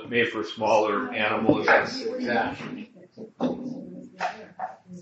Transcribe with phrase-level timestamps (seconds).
[0.00, 1.66] small, made for smaller animals.
[1.66, 2.90] Yes, exactly.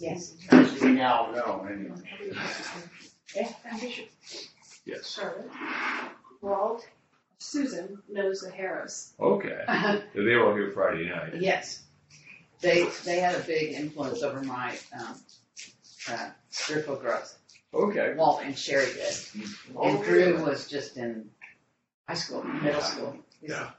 [0.00, 0.34] Yes.
[0.50, 1.96] As we now know, anyway.
[4.86, 5.14] Yes.
[5.14, 5.50] Charlotte,
[6.42, 6.86] Walt,
[7.38, 9.12] Susan knows the Harrows.
[9.20, 9.64] Okay.
[10.14, 11.40] They were all here Friday night.
[11.40, 11.82] Yes.
[12.60, 15.16] They, they had a big influence over my, um,
[16.10, 17.38] uh, spiritual growth.
[17.72, 18.14] Okay.
[18.16, 19.14] Walt and Sherry did.
[19.82, 21.28] And Drew was just in
[22.08, 23.16] high school, middle school.
[23.40, 23.70] He's Yeah.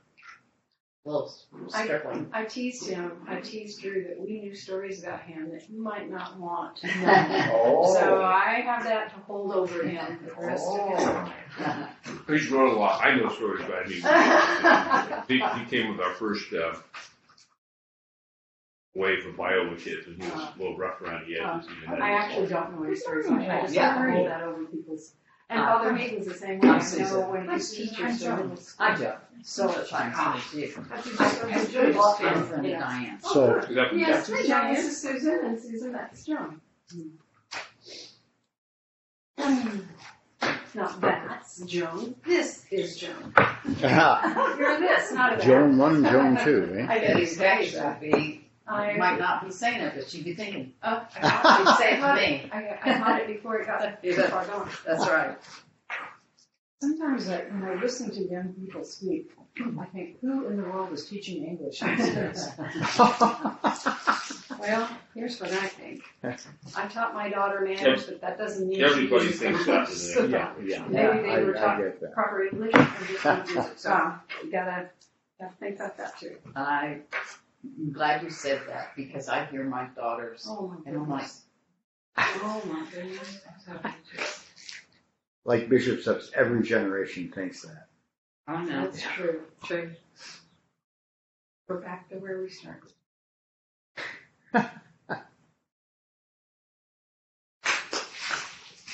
[1.05, 1.31] A Little
[1.69, 2.29] stripling.
[2.33, 6.09] I teased him, I teased Drew that we knew stories about him that you might
[6.09, 7.51] not want to know.
[7.53, 7.93] Oh.
[7.93, 11.89] So I have that to hold over him for the rest of his life.
[12.27, 13.05] He's grown a lot.
[13.05, 15.23] I know stories about him.
[15.27, 16.73] He, he came with our first, uh,
[18.95, 21.67] wave of Biola kids and he was a little rough around the edges.
[21.83, 22.01] even then.
[22.01, 23.57] I actually don't know any stories like that.
[23.57, 23.93] I just Yeah.
[23.93, 25.13] have to hold that over people's.
[25.49, 26.69] And Uh, Father Hayden's the same way.
[26.69, 27.19] I Susan.
[27.19, 29.11] know when his teachers are in the I do.
[29.43, 30.65] So much time to see.
[30.65, 33.19] That's I just- have good luck in front of Diane.
[33.21, 34.41] So, Is that- Yes, yeah.
[34.47, 36.61] John, this is Susan, and Susan, that's John.
[40.73, 43.33] Not that's Joan, this is Joan.
[43.37, 45.45] You're this, not a that.
[45.45, 46.85] Joan one and Joan two, eh?
[46.89, 50.33] I bet these guys would be, I, might not be saying it, but she'd be
[50.33, 52.49] thinking, oh, I she'd say it, it to me.
[52.53, 54.69] I, I caught it before it got too far gone.
[54.85, 55.37] That's right.
[56.81, 59.31] Sometimes I, when I listen to young people speak,
[59.79, 62.49] I think, who in the world is teaching English these days?
[64.59, 66.01] Well, here's what I think.
[66.75, 68.79] I taught my daughter manners, but that doesn't mean.
[68.79, 70.87] she Everybody didn't thinks that, doesn't Yeah, yeah.
[70.87, 72.13] Maybe they I- were I taught get that.
[72.13, 74.89] proper English and just didn't use it, so you gotta,
[75.39, 76.35] gotta think about that too.
[77.77, 81.21] I'm glad you said that because I hear my daughters Oh my and I'm like,
[81.21, 81.41] goodness.
[82.17, 83.41] Oh my goodness.
[85.45, 87.87] Like Bishop says, every generation thinks that.
[88.47, 88.81] I know.
[88.85, 89.91] That's true, true.
[91.67, 92.91] We're back to where we started.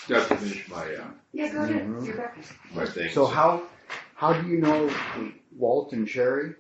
[0.08, 2.06] Got to finish my, uh, Yeah, go ahead, Mhm.
[2.06, 2.38] you're back.
[2.74, 3.10] my thing.
[3.12, 3.64] So how,
[4.16, 4.90] how do you know
[5.56, 6.56] Walt and Sherry?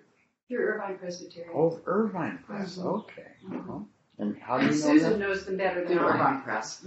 [0.51, 1.53] You're Irvine Presbyterian.
[1.55, 2.85] Oh, Irvine Press, Mhm.
[2.85, 3.27] okay.
[3.55, 3.79] Uh-huh.
[4.17, 5.19] And how do And you know Susan that?
[5.19, 6.09] knows them better than I.
[6.09, 6.85] Irvine Press.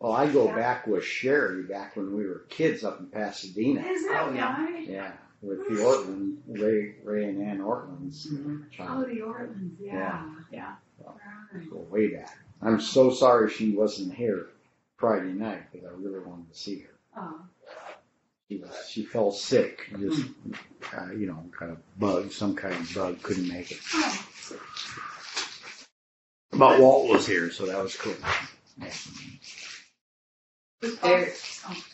[0.00, 0.56] Well, I go Yeah.
[0.56, 3.80] back with Sherry, back when we were kids up in Pasadena.
[3.82, 4.64] Is Oh, that yeah.
[4.64, 4.86] right?
[4.86, 8.26] Yeah, with the Ortlund, Ray, Ray and Ann Ortlunds.
[8.32, 8.64] Mhm.
[8.64, 9.06] Oh, child.
[9.08, 10.34] the Ortlunds, yeah.
[10.50, 10.74] Yeah.
[11.52, 11.70] Right.
[11.70, 12.36] Go way back.
[12.60, 14.48] I'm so sorry she wasn't here
[14.96, 16.90] Friday night because I really wanted to see her.
[17.16, 17.40] Oh,
[18.88, 20.26] She fell sick, just,
[20.96, 23.78] uh, you know, kind of bug, some kind of bug, couldn't make it.
[26.52, 28.14] But Walt was here, so that was cool.
[31.02, 31.32] There,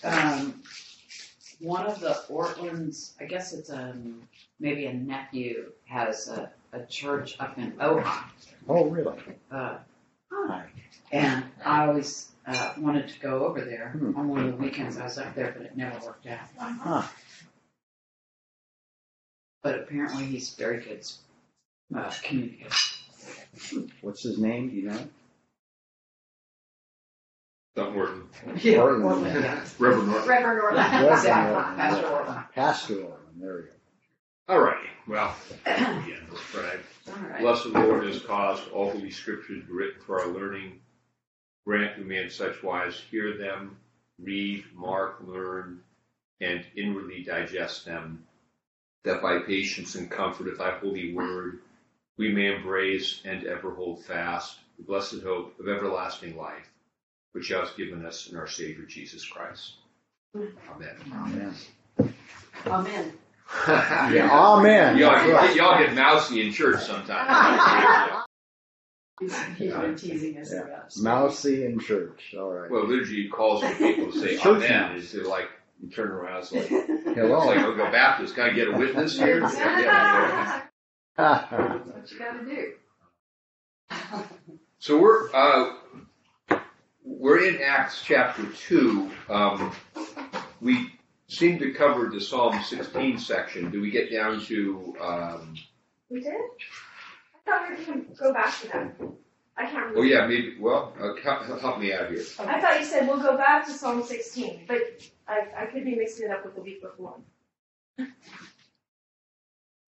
[0.04, 0.62] um,
[1.60, 4.22] one of the Ortlunds, I guess it's um
[4.60, 8.24] maybe a nephew, has a, a church up in Ojai.
[8.68, 9.18] Oh, really?
[9.50, 9.78] Uh,
[10.30, 10.66] Hi.
[11.14, 14.16] And I always uh, wanted to go over there Hmm.
[14.18, 16.40] on one of the weekends I was up there, but it never worked out.
[16.58, 17.02] Huh.
[19.62, 21.06] But apparently he's very good
[21.96, 22.70] uh, communicator.
[24.00, 24.70] What's his name?
[24.70, 25.08] Do you know?
[27.76, 28.10] Don't work.
[28.62, 29.02] Yeah, Ortlund.
[29.22, 29.64] Ortlund, yeah.
[29.78, 30.28] Reverend Norton.
[30.28, 30.76] Reverend Ortlund.
[30.76, 32.42] Reverend Exactly, Pastor yeah.
[32.54, 33.68] Pastor Ortlund, there you
[34.48, 34.88] All righty.
[35.06, 36.70] Well, again, let's pray.
[37.08, 37.40] All right.
[37.40, 40.80] Blessed Lord has caused all holy scriptures written for our learning.
[41.66, 43.76] Grant we may in such wise hear them,
[44.18, 45.80] read, mark, learn,
[46.40, 48.26] and inwardly digest them,
[49.04, 51.60] that by patience and comfort of thy holy word
[52.16, 56.70] we may embrace and ever hold fast the blessed hope of everlasting life,
[57.32, 59.74] which thou hast given us in our Savior Jesus Christ.
[60.36, 60.96] Amen.
[61.12, 61.54] Amen.
[62.66, 63.12] Amen.
[63.66, 64.96] Yeah, amen.
[64.96, 68.24] Y'all, y'all get mousy in church sometimes.
[69.20, 70.62] He's, he's been teasing us Yeah.
[70.62, 70.86] about.
[70.88, 71.02] it.
[71.02, 72.70] Mousy in church, all right.
[72.70, 74.96] Well, liturgy calls for people to say Church amen.
[74.96, 75.48] Is it like
[75.80, 76.38] you turn around?
[76.42, 78.34] It's like, it's like I'll go Baptist.
[78.34, 79.40] Can I get a witness here?
[79.50, 80.62] Yeah.
[81.16, 82.72] That's what you gotta do.
[84.80, 85.76] So we're uh,
[87.04, 89.10] we're in Acts chapter two.
[89.28, 89.72] Um,
[90.60, 90.90] we
[91.28, 93.70] seem to cover the Psalm 16 section.
[93.70, 94.96] Do we get down to?
[95.00, 95.54] Um,
[96.10, 96.34] We did?
[97.46, 98.94] I thought we were gonna go back to that.
[99.56, 100.00] I can't remember.
[100.00, 100.56] oh yeah, maybe.
[100.58, 102.24] Well, uh, help, help me out here.
[102.40, 104.78] I thought you said we'll go back to Psalm 16, but
[105.28, 107.16] I, I could be mixing it up with the week before.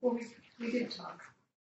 [0.02, 0.26] Well, we,
[0.60, 1.20] we did talk.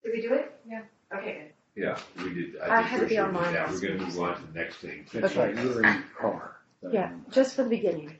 [0.02, 0.58] Did we do it?
[0.66, 0.80] Yeah.
[1.14, 2.56] Okay, Yeah, we did.
[2.58, 3.68] I think had to be sure online that.
[3.68, 5.06] last We're going to move on to the next thing.
[5.12, 6.56] That's right, you were in the car.
[6.90, 8.16] Yeah, just for the beginning.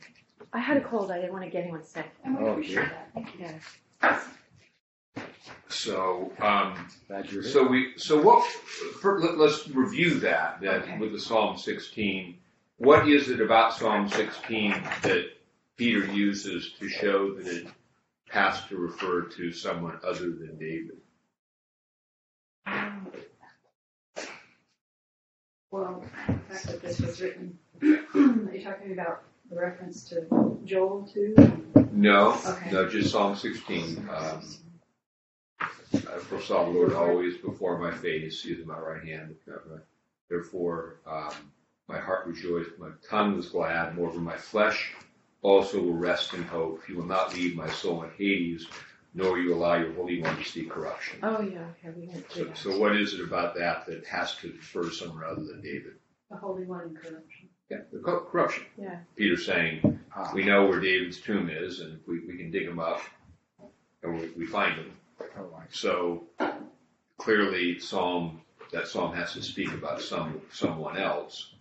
[0.52, 1.10] I had a cold.
[1.10, 2.06] I didn't want to get anyone sick.
[2.24, 2.84] And we Oh, appreciate dear.
[2.90, 3.10] that.
[3.14, 3.46] Thank you.
[4.02, 4.20] Yeah.
[5.68, 7.50] So, um, Glad you're here.
[7.50, 8.44] so we, so what,
[9.00, 10.98] for, let, us review that, that Okay.
[10.98, 12.38] with the Psalm sixteen.
[12.78, 14.70] What is it about Psalm sixteen
[15.02, 15.26] that
[15.76, 17.66] Peter uses to show that it
[18.30, 20.96] has to refer to someone other than David?
[25.70, 30.24] Well, the fact that this was written, are you talking about the reference to
[30.64, 31.34] Joel too?
[31.90, 32.70] No, Okay.
[32.70, 34.08] no, just Psalm sixteen.
[34.12, 34.40] Um,
[35.94, 39.36] I foresaw the Lord always before my face, he is at my right hand.
[40.28, 41.32] Therefore, um,
[41.88, 44.94] my heart rejoiced, my tongue was glad, moreover my flesh
[45.42, 46.82] also will rest in hope.
[46.86, 48.66] He will not leave my soul in Hades,
[49.12, 51.20] nor will you allow your Holy One to see corruption.
[51.22, 52.56] Oh, yeah, okay, we went So, that.
[52.56, 55.92] so what is it about that that has to refer to someone other than David?
[56.30, 57.48] The Holy One in corruption.
[57.70, 58.64] Yeah, the co- corruption.
[58.78, 58.98] Yeah.
[59.16, 60.00] Peter's saying,
[60.34, 63.02] we know where David's tomb is, and we, we can dig him up,
[64.02, 64.90] and we, we find him.
[65.70, 66.24] So
[67.18, 68.40] clearly, Psalm
[68.72, 71.54] that Psalm has to speak about some someone else,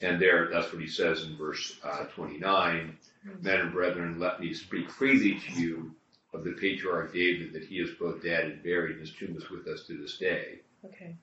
[0.00, 2.98] and there that's what he says in verse uh, 29.
[3.40, 5.94] Men and brethren, let me speak freely to you
[6.34, 9.48] of the patriarch David, that he is both dead and buried, and his tomb is
[9.50, 10.60] with us to this day.
[10.84, 11.14] Okay.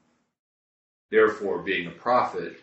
[1.11, 2.57] Therefore, being a prophet,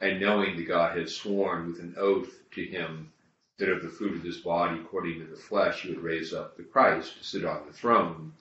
[0.00, 3.12] and knowing that God had sworn with an oath to him
[3.60, 6.56] that of the fruit of his body, according to the flesh, he would raise up
[6.56, 8.32] the Christ to sit on the throne,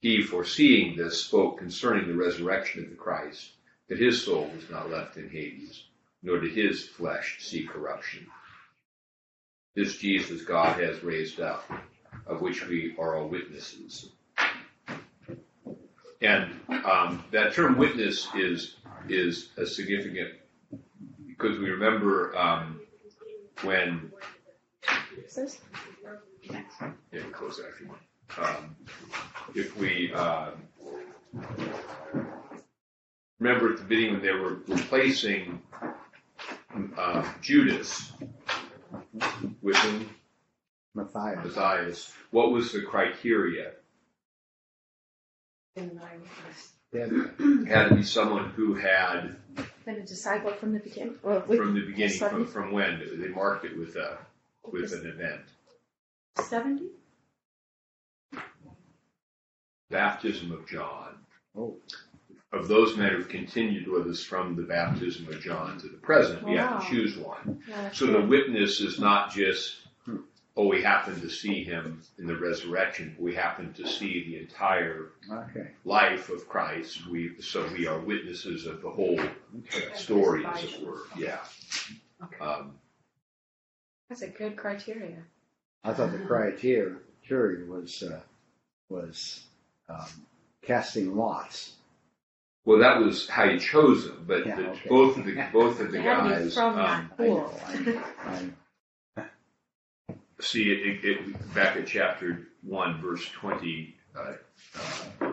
[0.00, 3.52] he, foreseeing this, spoke concerning the resurrection of the Christ,
[3.88, 5.84] that his soul was not left in Hades,
[6.22, 8.26] nor did his flesh see corruption.
[9.74, 11.70] This Jesus God has raised up,
[12.26, 14.10] of which we are all witnesses.
[16.20, 18.76] And um, that term witness is
[19.08, 20.30] is a significant
[21.28, 22.80] because we remember um,
[23.62, 24.12] when
[27.12, 28.00] yeah, close that if you want.
[28.38, 28.76] Um,
[29.54, 30.52] if we um,
[33.38, 35.62] remember at the beginning when they were replacing
[36.96, 38.12] uh, Judas
[39.62, 40.10] with whom?
[40.94, 41.44] Matthias.
[41.44, 43.72] Matthias, what was the criteria?
[45.76, 46.08] In my
[46.92, 49.36] It had to be someone who had
[49.86, 51.14] Been a disciple from the beginning.
[51.22, 54.18] Well, we, from the beginning, from, from when they marked it with a
[54.70, 55.42] with an event.
[56.44, 56.86] seventy.
[59.88, 61.14] Baptism of John.
[61.56, 61.76] Oh.
[62.52, 66.42] Of those men who've continued with us from the baptism of John to the present,
[66.42, 67.60] we have to choose one.
[67.68, 69.76] Yeah, So the witness is not just,
[70.56, 73.14] oh, we happen to see him in the resurrection.
[73.18, 75.68] We happen to see the entire Okay.
[75.84, 77.06] life of Christ.
[77.08, 79.20] We so we are witnesses of the whole
[79.94, 81.02] story, as it were.
[81.16, 81.38] Yeah.
[82.24, 82.38] Okay.
[82.40, 82.78] Um,
[84.08, 85.22] That's a good criteria.
[85.84, 88.20] I thought the criteria criteria was uh,
[88.88, 89.44] was
[89.88, 90.06] um,
[90.62, 91.72] casting lots.
[92.64, 94.88] well, that was how you chose them, but Yeah, the, okay.
[94.88, 96.54] both of the both of the They had to be guys.
[96.54, 97.54] from um, that pool.
[97.66, 98.02] I know.
[98.24, 98.48] I, I,
[100.40, 103.94] see it, it, it back at chapter one, verse twenty.
[104.16, 104.32] Uh,
[105.22, 105.32] uh,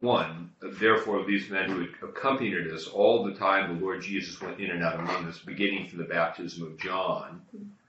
[0.00, 4.70] one, therefore, these men who accompanied us all the time the Lord Jesus went in
[4.70, 7.40] and out among us, beginning from the baptism of John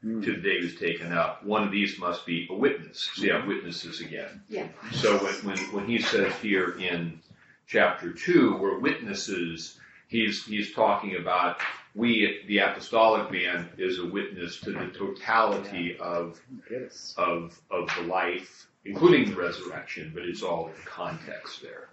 [0.01, 0.21] Hmm.
[0.21, 1.43] to the day he was taken up.
[1.43, 3.09] One of these must be a witness.
[3.15, 4.43] See, I have witnesses again.
[4.47, 4.67] Yeah.
[4.93, 7.19] So when, when, when he says here in
[7.65, 11.59] chapter two, we're witnesses, he's, he's talking about
[11.95, 18.03] we, the apostolic man, is a witness to the totality of, get of, of the
[18.03, 21.89] life, including the resurrection, but it's all in context there.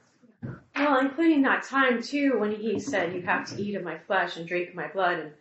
[0.77, 4.37] Well, including that time too when he said, "You have to eat of my flesh
[4.37, 5.33] and drink of my blood," and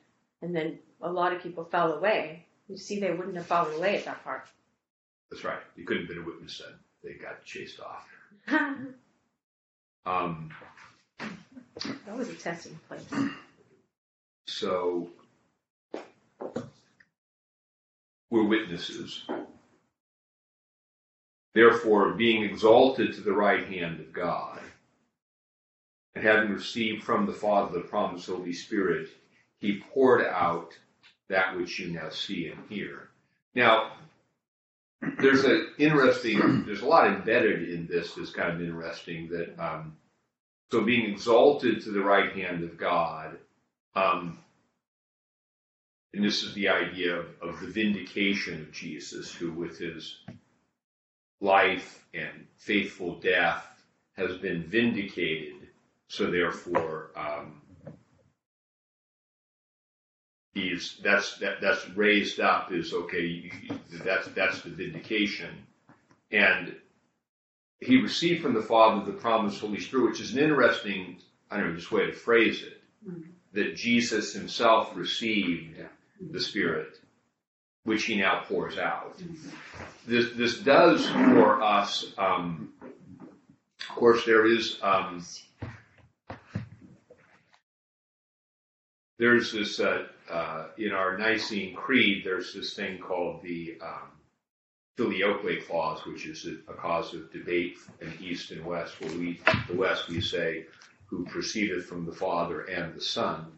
[0.41, 2.45] and then a lot of people fell away.
[2.69, 4.47] You see, they wouldn't have fallen away at that part.
[5.29, 5.59] That's right.
[5.75, 6.77] He couldn't have been a witness then.
[7.03, 8.07] They got chased off.
[10.05, 10.51] Um,
[11.75, 13.05] that was a testing place.
[14.47, 15.09] so
[18.29, 19.23] we're witnesses.
[21.53, 24.59] Therefore, being exalted to the right hand of God,
[26.15, 29.09] and having received from the Father the promised Holy Spirit,
[29.59, 30.77] he poured out
[31.29, 33.09] that which you now see and hear.
[33.55, 33.93] Now,
[35.19, 39.95] there's a interesting, there's a lot embedded in this that's kind of interesting that, um,
[40.73, 43.37] so being exalted to the right hand of God,
[43.93, 44.39] um,
[46.15, 50.17] and this is the idea of, of the vindication of Jesus, who with his
[51.39, 53.83] life and faithful death
[54.17, 55.67] has been vindicated.
[56.07, 57.61] So therefore, um,
[60.55, 63.51] he's that's that, that's raised up is okay.
[64.03, 65.67] That's that's the vindication,
[66.31, 66.75] and
[67.85, 71.17] he received from the Father the promised Holy Spirit, which is an interesting,
[71.49, 72.81] I don't know, just way to phrase it,
[73.53, 75.77] that Jesus himself received
[76.31, 76.99] the Spirit,
[77.83, 79.21] which he now pours out.
[80.07, 85.23] This, this does for us, um, of course, there is, um,
[89.19, 94.09] there's this, uh, uh, in our Nicene Creed, there's this thing called the um,
[94.95, 99.75] filioque clause, which is a, cause of debate in East and West, where we, the
[99.75, 100.65] West, we say,
[101.05, 103.51] who proceedeth from the Father and the Son.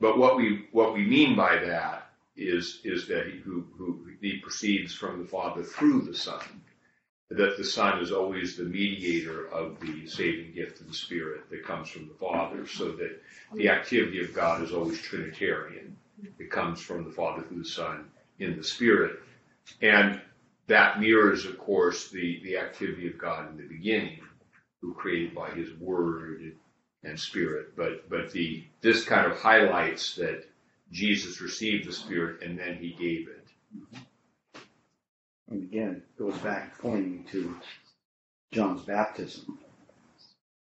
[0.00, 4.38] But what we, what we mean by that is, is that he, who, who, he
[4.38, 6.42] proceeds from the Father through the Son.
[7.30, 11.64] That the Son is always the mediator of the saving gift of the Spirit that
[11.64, 13.22] comes from the Father, so that
[13.54, 15.96] the activity of God is always Trinitarian.
[16.38, 18.04] It comes from the Father through the Son
[18.38, 19.20] in the Spirit.
[19.80, 20.20] And
[20.68, 24.20] that mirrors, of course, the, the activity of God in the beginning,
[24.80, 26.52] who created by his word
[27.04, 27.76] and spirit.
[27.76, 30.44] But but the this kind of highlights that
[30.92, 33.48] Jesus received the Spirit and then he gave it.
[35.50, 37.56] And again, it goes back pointing to
[38.52, 39.58] John's baptism.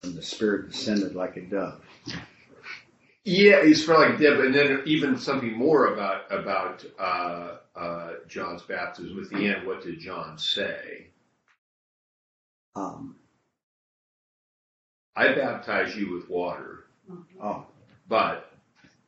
[0.03, 1.83] And the Spirit descended like a dove.
[3.29, 8.61] Yeah, he's for like Deb, and then even something more about about uh, uh, John's
[8.61, 9.67] baptism at the end.
[9.67, 11.07] What did John say?
[12.77, 13.17] Um,
[15.17, 16.85] I baptize you with water,
[17.43, 17.65] oh,
[18.07, 18.49] but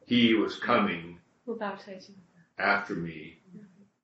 [0.06, 2.16] he was coming We'll baptize you.
[2.58, 3.38] after me.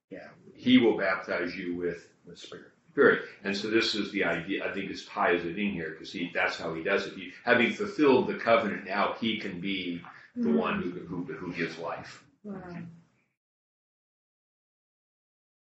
[0.08, 2.72] yeah, He will baptize you with the Spirit.
[2.96, 3.24] Spirit.
[3.44, 4.64] And so this is the idea.
[4.64, 7.12] I think this ties it in here because he that's how he does it.
[7.12, 10.00] He, having fulfilled the covenant, now he can be
[10.34, 10.56] the mm-hmm.
[10.56, 12.24] one who who, who gives life.
[12.42, 12.62] Wow.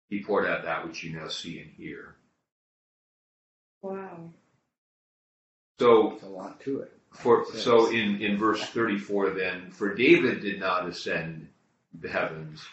[0.10, 2.16] He poured out that which you now see and hear.
[3.82, 4.30] Wow.
[5.82, 6.94] So There's a lot to it.
[7.12, 11.50] For so in in verse thirty four, then for David did not ascend
[12.00, 12.66] the heavens,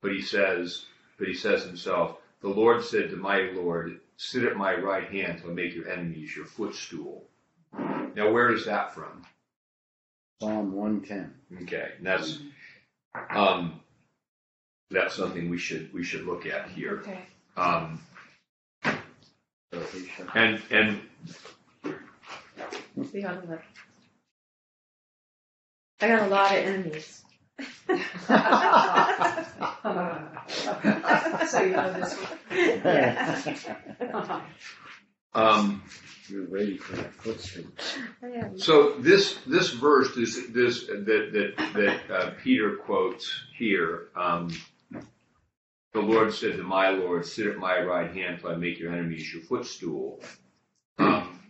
[0.00, 0.84] but he says,
[1.18, 5.40] but he says himself, the Lord said to my Lord, sit at my right hand
[5.40, 7.24] till I make your enemies your footstool.
[7.72, 9.24] Now where is that from?
[10.42, 11.34] Psalm 110.
[11.62, 12.38] Okay, and that's
[13.30, 13.80] um,
[14.90, 16.98] that's something we should we should look at here.
[16.98, 17.20] Okay.
[17.56, 17.98] Um,
[18.84, 21.00] So he shall- and and
[22.94, 23.62] We ought to look.
[26.02, 27.24] I got a lot of enemies.
[31.48, 32.38] So you know this one.
[32.50, 34.40] Yeah.
[35.34, 35.82] um,
[36.28, 37.64] You're ready for that footstool.
[38.22, 38.56] I.
[38.56, 44.08] So this this verse is this that that that uh, Peter quotes here.
[44.16, 44.50] Um,
[45.92, 48.92] the Lord said to my Lord, "Sit at my right hand till I make your
[48.92, 50.20] enemies your footstool."
[50.98, 51.40] Um,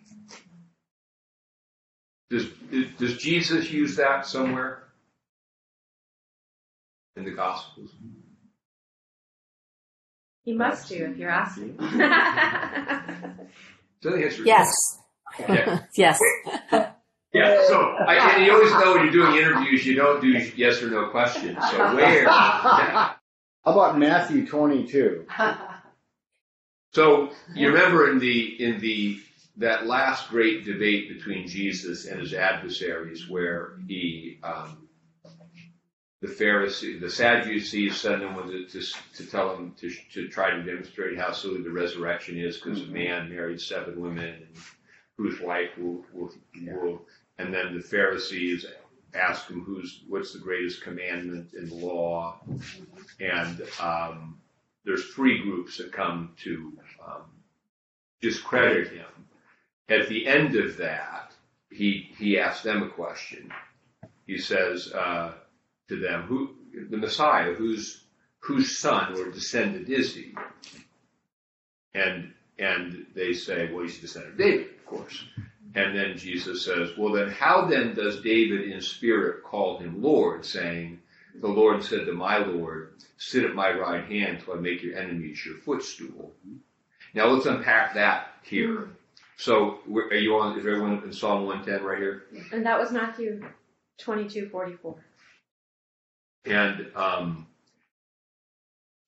[2.30, 2.48] does
[2.98, 4.83] does Jesus use that somewhere
[7.16, 7.90] in the Gospels?
[10.44, 11.78] He must do if you're asking.
[14.04, 14.98] So the answer is Yes.
[15.40, 15.78] Okay.
[15.96, 16.20] yes.
[17.32, 17.62] Yeah.
[17.66, 20.90] So I, and you always know when you're doing interviews, you don't do yes or
[20.90, 21.56] no questions.
[21.70, 22.28] So where?
[22.28, 23.16] How
[23.64, 25.24] about Matthew 22?
[26.92, 29.18] So you remember in the in the
[29.56, 34.83] that last great debate between Jesus and his adversaries, where he um,
[36.24, 38.80] the Pharisees, the Sadducees sent him to, to
[39.16, 42.86] to tell him to to try to demonstrate how silly the resurrection is because a
[42.86, 44.56] man married seven women and
[45.18, 47.02] whose wife will will, will
[47.36, 48.64] and then the Pharisees
[49.14, 52.40] ask him who's what's the greatest commandment in the law
[53.20, 54.38] and um,
[54.86, 56.72] there's three groups that come to
[57.06, 57.24] um,
[58.22, 59.04] discredit him.
[59.90, 61.34] At the end of that,
[61.70, 63.52] he he asks them a question.
[64.26, 65.34] He says uh,
[65.88, 66.54] to them, "Who
[66.90, 67.52] the Messiah?
[67.54, 68.04] Whose
[68.40, 70.34] whose son or descendant is he?"
[71.94, 75.24] And and they say, "Well, he's a descendant of David, of course."
[75.76, 80.44] And then Jesus says, "Well, then how then does David in spirit call him Lord,
[80.44, 81.00] saying?"
[81.36, 84.96] The Lord said to my Lord, Sit at my right hand till I make your
[84.96, 86.32] enemies your footstool.
[87.12, 88.68] Now let's unpack that here.
[88.68, 88.90] Mm-hmm.
[89.36, 92.22] So we're- are you on, is everyone in Psalm 110 right here?
[92.52, 93.44] and that was Matthew
[93.98, 94.94] twenty-two forty-four.
[96.44, 97.46] And um,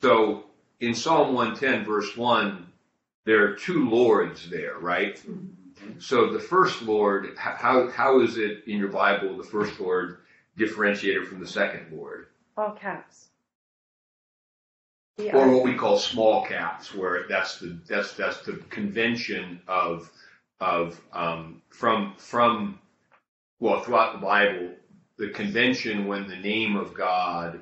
[0.01, 0.45] so
[0.81, 2.67] in Psalm 110, verse 1,
[3.25, 5.21] there are two lords there, right?
[5.99, 10.19] So the first Lord, how, how is it in your Bible, the first Lord
[10.57, 12.29] differentiated from the second Lord?
[12.57, 13.29] All caps.
[15.19, 20.11] The or what we call small caps, where that's the that's that's the convention of
[20.61, 22.79] of um, from from
[23.59, 24.73] well throughout the Bible,
[25.19, 27.61] the convention when the name of God,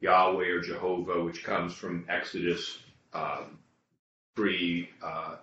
[0.00, 2.78] Yahweh or Jehovah, which comes from Exodus
[3.12, 3.58] um,
[4.34, 5.36] three uh,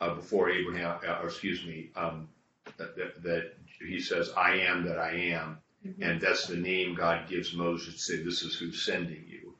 [0.00, 2.28] uh, before Abraham, uh, or excuse me, um,
[2.76, 3.52] that, that, that
[3.86, 5.58] he says, "I am that I am,"
[6.00, 9.54] and that's the name God gives Moses to say, "This is who's sending you."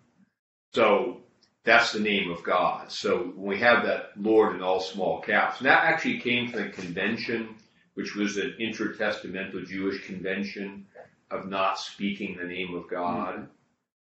[0.75, 1.23] So
[1.65, 2.93] that's the name of God.
[2.93, 6.63] So when we have that Lord in all small caps, and that actually came from
[6.63, 7.57] the convention,
[7.95, 10.87] which was an intertestamental Jewish convention
[11.31, 13.49] of not speaking the name of God.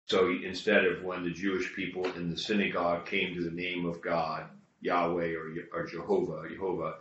[0.07, 4.01] So instead of when the Jewish people in the synagogue came to the name of
[4.01, 4.45] God,
[4.81, 6.95] Yahweh or, or Jehovah, Jehovah,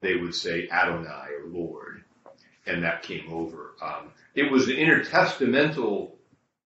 [0.00, 2.04] they would say Adonai or Lord,
[2.66, 3.74] and that came over.
[3.82, 6.12] Um, it was an intertestamental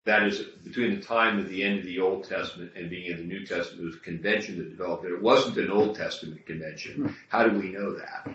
[0.04, 3.19] that is between the time of the end of the Old Testament and beginning of
[3.19, 5.12] the New Testament, it was a convention that developed it.
[5.12, 7.14] It wasn't an Old Testament convention.
[7.28, 8.28] How do we know that?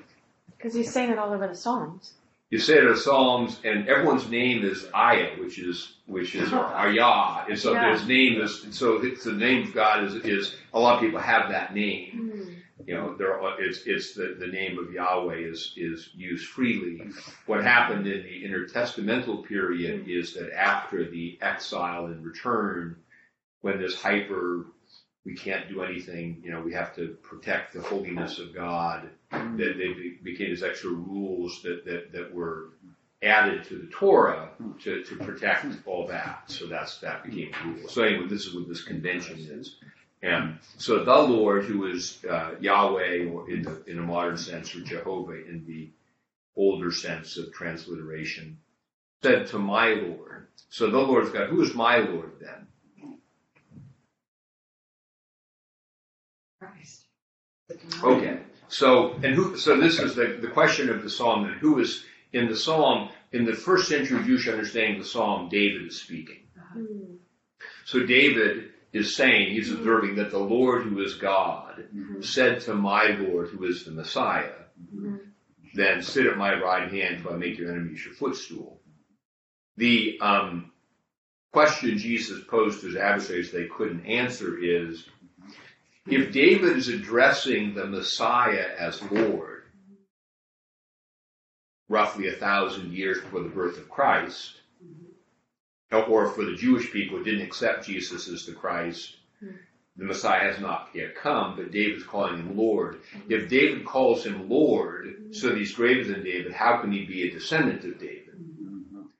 [0.55, 2.13] Because he's saying it all over the Psalms.
[2.51, 6.53] You say it in the Psalms, and everyone's name is Ayah, which is which is
[6.53, 7.91] Ayah, Yah, and so Yeah.
[7.91, 11.19] his name is so it's the name of God is is a lot of people
[11.19, 12.11] have that name.
[12.11, 12.53] Hmm.
[12.85, 17.01] You know, there are, it's it's the, the name of Yahweh is is used freely.
[17.47, 22.97] What happened in the intertestamental period is that after the exile and return,
[23.61, 24.65] when this hyper
[25.25, 29.57] we can't do anything, you know, we have to protect the holiness of God, that
[29.57, 32.69] they became these extra rules that, that, that were
[33.23, 34.49] added to the Torah
[34.83, 36.43] to, to protect all that.
[36.47, 37.89] So that's that became a rule.
[37.89, 39.77] So anyway, this is what this convention is.
[40.21, 44.75] And so the Lord, who is uh, Yahweh, or in the in a modern sense,
[44.75, 45.89] or Jehovah in the
[46.55, 48.57] older sense of transliteration,
[49.21, 50.47] said to my Lord.
[50.69, 51.49] So the Lord's God.
[51.49, 52.67] Who is my Lord then?
[58.03, 58.39] Okay.
[58.67, 59.57] So and who?
[59.57, 61.43] So this is the the question of the psalm.
[61.43, 63.09] Then who is in the psalm?
[63.31, 66.43] In the first century Jewish understanding of the psalm, David is speaking.
[66.75, 67.17] Mm.
[67.85, 71.85] So David is saying he's observing that the Lord, who is God,
[72.21, 74.53] said to my Lord, who is the Messiah,
[74.95, 75.19] Mhm.
[75.73, 78.81] then sit at my right hand till I make your enemies your footstool.
[79.75, 80.71] The um,
[81.51, 85.09] question Jesus posed to his adversaries they couldn't answer is,
[86.07, 89.63] if David is addressing the Messiah as Lord,
[91.89, 94.61] roughly a thousand years before the birth of Christ,
[95.91, 99.15] or for the Jewish people who didn't accept Jesus as the Christ,
[99.97, 102.99] the Messiah has not yet come, but David's calling him Lord.
[103.29, 107.23] If David calls him Lord, so that he's greater than David, how can he be
[107.23, 108.35] a descendant of David?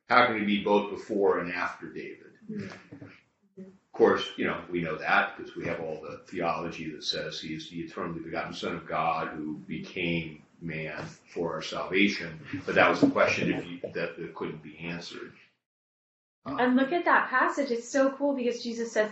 [0.10, 2.70] How can he be both before and after David?
[3.96, 7.40] Of course, you know, we know that because we have all the theology that says
[7.40, 12.38] he is the eternally begotten Son of God who became man for our salvation.
[12.66, 15.32] But that was a question if you, that, that couldn't be answered.
[16.46, 17.72] And look at that passage.
[17.72, 19.10] It's so cool because Jesus says,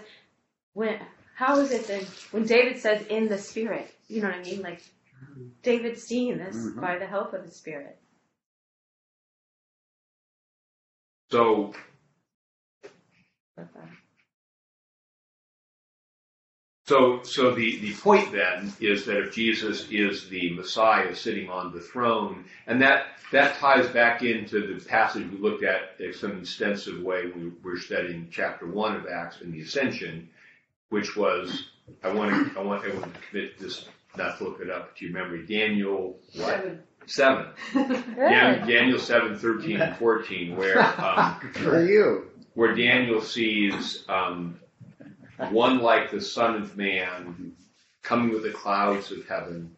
[0.73, 0.99] when,
[1.33, 4.61] how is it that when David says in the spirit, you know what I mean?
[4.63, 4.83] Like
[5.61, 6.81] David's seeing this Mhm.
[6.81, 7.97] by the help of the spirit.
[11.31, 11.73] So
[16.85, 21.71] So, so the, the point then is that if Jesus is the Messiah sitting on
[21.73, 26.39] the throne, and that, that ties back into the passage we looked at in some
[26.39, 30.27] extensive way when we were studying chapter one of Acts and the Ascension,
[30.89, 31.67] which was,
[32.03, 33.85] I want to, I want everyone to commit this,
[34.17, 36.65] not to look it up to your memory, Daniel, what?
[37.05, 37.47] Seven.
[37.73, 42.29] Dan- Daniel seven, thirteen, and fourteen, where, um, For you.
[42.55, 44.57] where Daniel sees um,
[45.51, 47.53] one like the Son of Man
[48.01, 49.75] coming with the clouds of heaven.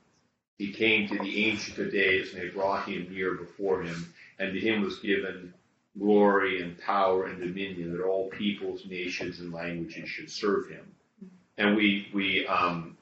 [0.57, 4.53] He came to the Ancient of Days, and they brought him near before him, and
[4.53, 5.53] to him was given
[5.97, 10.93] glory and power and dominion that all peoples, nations, and languages should serve him.
[11.57, 12.97] And we we um,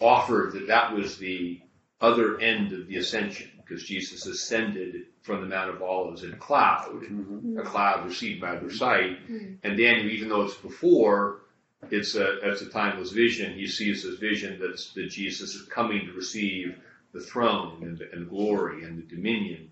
[0.00, 1.60] offered that that was the
[2.00, 6.36] other end of the ascension, because Jesus ascended from the Mount of Olives in a
[6.36, 7.56] cloud, mm-hmm.
[7.56, 8.76] a cloud received by their mm-hmm.
[8.76, 9.30] sight.
[9.30, 9.54] Mm-hmm.
[9.62, 11.42] And then, even though it's before,
[11.90, 13.54] it's a it's a timeless vision.
[13.54, 16.76] He sees this vision that's that Jesus is coming to receive
[17.12, 19.70] the throne and, and glory and the dominion.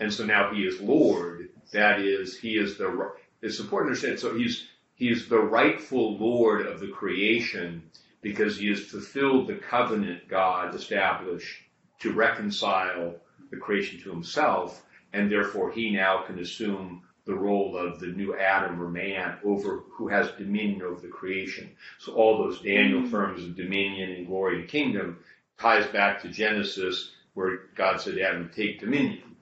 [0.00, 1.48] And so now he is Lord.
[1.72, 2.88] That is, he is the.
[2.88, 4.18] ri- It's important to understand.
[4.18, 7.90] So he's he's the rightful Lord of the creation
[8.22, 11.62] because he has fulfilled the covenant God established
[12.00, 13.14] to reconcile
[13.50, 14.82] the creation to himself,
[15.12, 19.82] and therefore he now can assume the role of the new Adam or man over
[19.90, 21.70] who has dominion over the creation.
[21.98, 25.18] So all those Daniel terms of dominion and glory and kingdom
[25.58, 29.36] ties back to Genesis where God said to Adam, take dominion.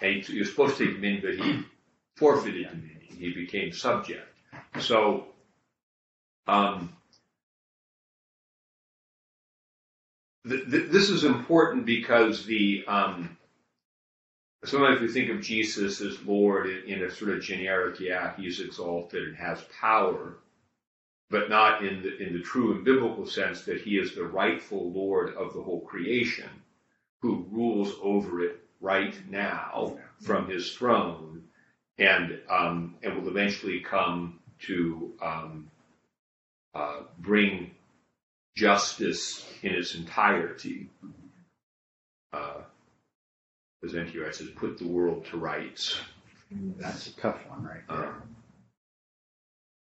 [0.00, 1.64] And he was supposed to take dominion, but he
[2.14, 3.00] forfeited dominion.
[3.00, 4.28] He became subject.
[4.78, 5.26] So,
[6.46, 6.94] um,
[10.48, 13.36] th- th- this is important because the um,
[14.64, 18.60] sometimes we think of Jesus as Lord in, in a sort of generic, yeah, he's
[18.60, 20.38] exalted and has power,
[21.30, 24.92] but not in the in the true and biblical sense that he is the rightful
[24.92, 26.50] Lord of the whole creation,
[27.22, 31.42] who rules over it right now from his throne,
[31.98, 35.70] and um, and will eventually come to um,
[36.74, 37.73] uh, bring
[38.56, 40.88] justice in its entirety.
[42.32, 42.62] Uh,
[43.84, 44.18] as N.T.
[44.18, 45.98] Wright says, put the world to rights.
[46.78, 48.06] That's a tough one right there.
[48.06, 48.22] Um,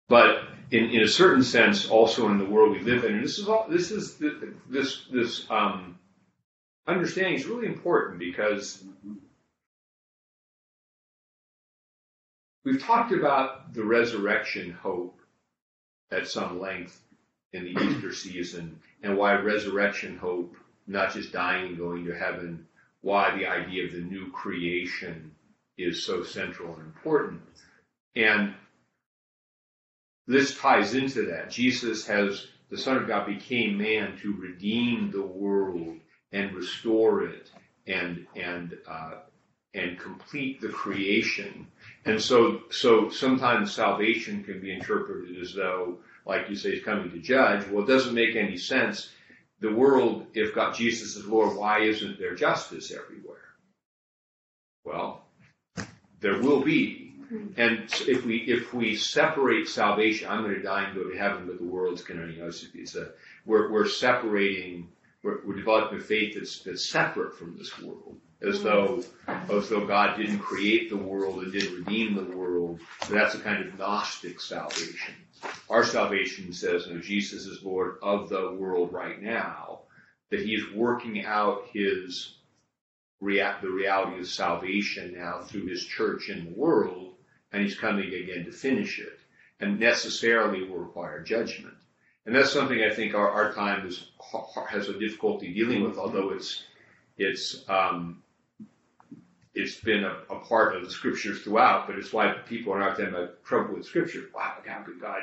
[0.09, 3.39] but in, in a certain sense, also in the world we live in, and this
[3.39, 5.97] is all this is the, this this um,
[6.87, 8.83] understanding is really important because
[12.65, 15.19] we've talked about the resurrection hope
[16.11, 16.99] at some length
[17.53, 20.55] in the Easter season, and why resurrection hope,
[20.87, 22.65] not just dying and going to heaven,
[23.01, 25.31] why the idea of the new creation
[25.77, 27.41] is so central and important.
[28.15, 28.53] And
[30.27, 31.49] this ties into that.
[31.49, 35.97] Jesus has, the Son of God became man to redeem the world
[36.31, 37.51] and restore it
[37.87, 39.15] and, and, uh,
[39.73, 41.67] and complete the creation.
[42.05, 47.11] And so, so sometimes salvation can be interpreted as though, like you say, he's coming
[47.11, 47.67] to judge.
[47.67, 49.09] Well, it doesn't make any sense.
[49.59, 53.37] The world, if God, Jesus is Lord, why isn't there justice everywhere?
[54.83, 55.25] Well,
[56.19, 57.13] there will be.
[57.57, 61.47] And if we if we separate salvation, I'm going to die and go to heaven,
[61.47, 63.09] but the world's going to, you know, it's, it's a,
[63.45, 64.89] we're we're separating,
[65.23, 68.65] we're, we're developing a faith that's that's separate from this world, as mm-hmm.
[68.65, 69.03] though
[69.57, 72.79] as though God didn't create the world and didn't redeem the world.
[73.07, 75.15] So that's a kind of Gnostic salvation.
[75.69, 79.79] Our salvation says, no, Jesus is Lord of the world right now,
[80.29, 82.35] that He's working out His
[83.19, 87.15] rea- the reality of salvation now through His church in the world,
[87.51, 89.19] and He's coming again to finish it,
[89.59, 91.75] and necessarily will require judgment.
[92.25, 94.11] And that's something I think our, our time is,
[94.69, 96.63] has a difficulty dealing with, although it's
[97.17, 98.23] it's um,
[99.55, 102.99] it's been a, a, part of the scriptures throughout, but it's why people are not
[102.99, 104.23] having trouble with scripture.
[104.33, 105.21] Wow, how could God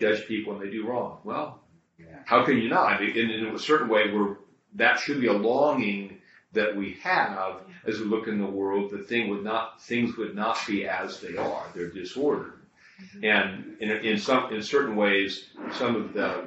[0.00, 1.20] judge people when they do wrong?
[1.24, 1.62] Well,
[1.98, 2.22] Yeah.
[2.26, 2.92] how can you not?
[2.92, 4.36] I mean, in, in a certain way, we're,
[4.74, 6.18] that should be a longing
[6.52, 10.34] that we have as we look in the world that thing would not, things would
[10.34, 11.64] not be as they are.
[11.74, 12.52] They're disordered.
[13.00, 13.24] Mm-hmm.
[13.24, 16.46] And in, in some, in certain ways, some of the,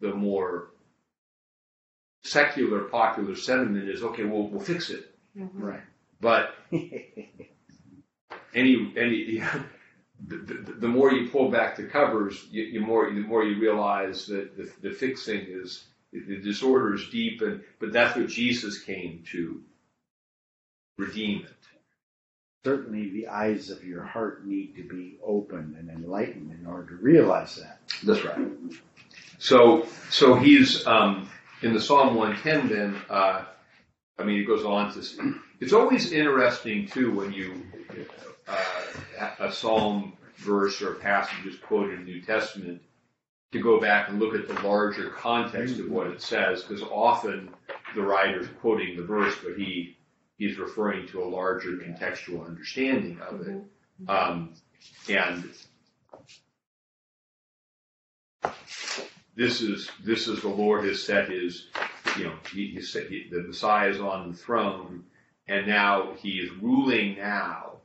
[0.00, 0.68] the more
[2.22, 5.14] secular popular sentiment is, okay, we'll, we'll fix it.
[5.36, 5.62] Mm-hmm.
[5.62, 5.80] Right.
[6.22, 7.40] But any
[8.96, 9.42] any
[10.24, 13.60] the, the, the more you pull back the covers, you, you more the more you
[13.60, 18.78] realize that the, the fixing is the disorder is deep, and but that's what Jesus
[18.78, 19.60] came to
[20.96, 21.56] redeem it.
[22.64, 27.02] Certainly, the eyes of your heart need to be opened and enlightened in order to
[27.02, 27.80] realize that.
[28.04, 28.46] That's right.
[29.38, 31.28] So so he's um,
[31.62, 32.68] in the Psalm 110.
[32.68, 33.46] Then uh,
[34.20, 35.34] I mean, it goes on to.
[35.62, 37.62] It's always interesting too when you
[38.48, 42.82] uh, a psalm verse or a passage is quoted in the New Testament
[43.52, 47.48] to go back and look at the larger context of what it says, because often
[47.94, 49.96] the writer's quoting the verse, but he
[50.36, 53.62] he's referring to a larger contextual understanding of it.
[54.08, 54.54] Um,
[55.08, 55.48] and
[59.36, 61.68] this is this is the Lord has set his,
[62.18, 65.04] you know, he, he said he, the Messiah is on the throne,
[65.48, 67.78] and now he is ruling now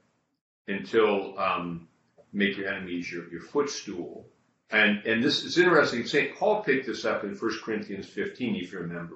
[0.68, 1.88] until um,
[2.34, 4.28] make your enemies your, your footstool.
[4.70, 6.06] And and this is interesting.
[6.06, 9.16] Saint Paul picked this up in 1 Corinthians 15, if you remember.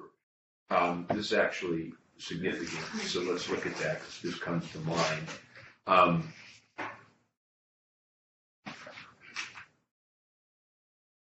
[0.70, 3.02] Um, this is actually significant.
[3.02, 5.28] So let's look at that because this comes to mind.
[5.86, 6.32] Um,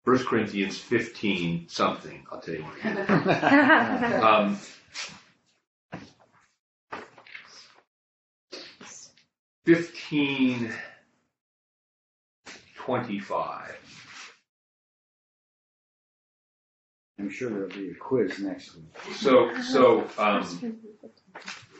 [0.04, 2.24] First Corinthians 15 something.
[2.30, 4.22] I'll tell you what.
[4.22, 4.58] Um,
[9.66, 10.72] Fifteen
[12.76, 13.76] twenty-five.
[17.18, 18.84] I'm sure there'll be a quiz next week.
[19.16, 20.78] So, so, um,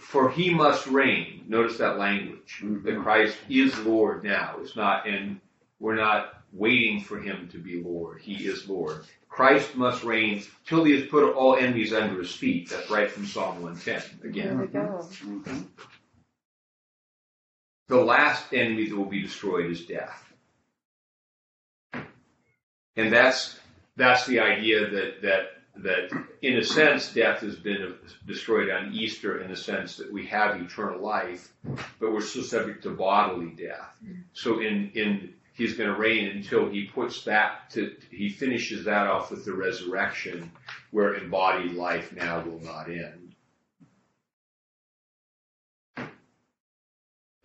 [0.00, 1.44] for he must reign.
[1.46, 2.58] Notice that language.
[2.60, 3.02] That Mhm.
[3.04, 4.56] Christ is Lord now.
[4.60, 5.40] It's not, and
[5.78, 8.20] we're not waiting for him to be Lord.
[8.20, 9.06] He is Lord.
[9.28, 12.68] Christ must reign till he has put all enemies under his feet.
[12.68, 14.02] That's right from Psalm 110.
[14.22, 15.08] There Again, we go.
[15.22, 15.66] Mhm.
[17.88, 20.22] The last enemy that will be destroyed is death.
[22.96, 23.58] And that's,
[23.96, 25.42] that's the idea that, that,
[25.76, 27.94] that in a sense, death has been
[28.26, 31.52] destroyed on Easter in the sense that we have eternal life,
[32.00, 33.96] but we're still subject to bodily death.
[34.32, 39.06] So in, in, he's going to reign until he puts that to, he finishes that
[39.06, 40.50] off with the resurrection
[40.90, 43.25] where embodied life now will not end.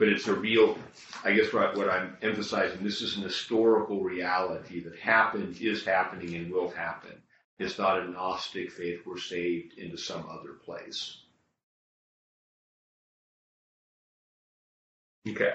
[0.01, 0.79] But it's a real,
[1.23, 6.33] I guess what, what I'm emphasizing, this is an historical reality that happened, is happening,
[6.33, 7.11] and will happen.
[7.59, 11.17] It's not a Gnostic faith we're saved into some other place.
[15.29, 15.53] Okay.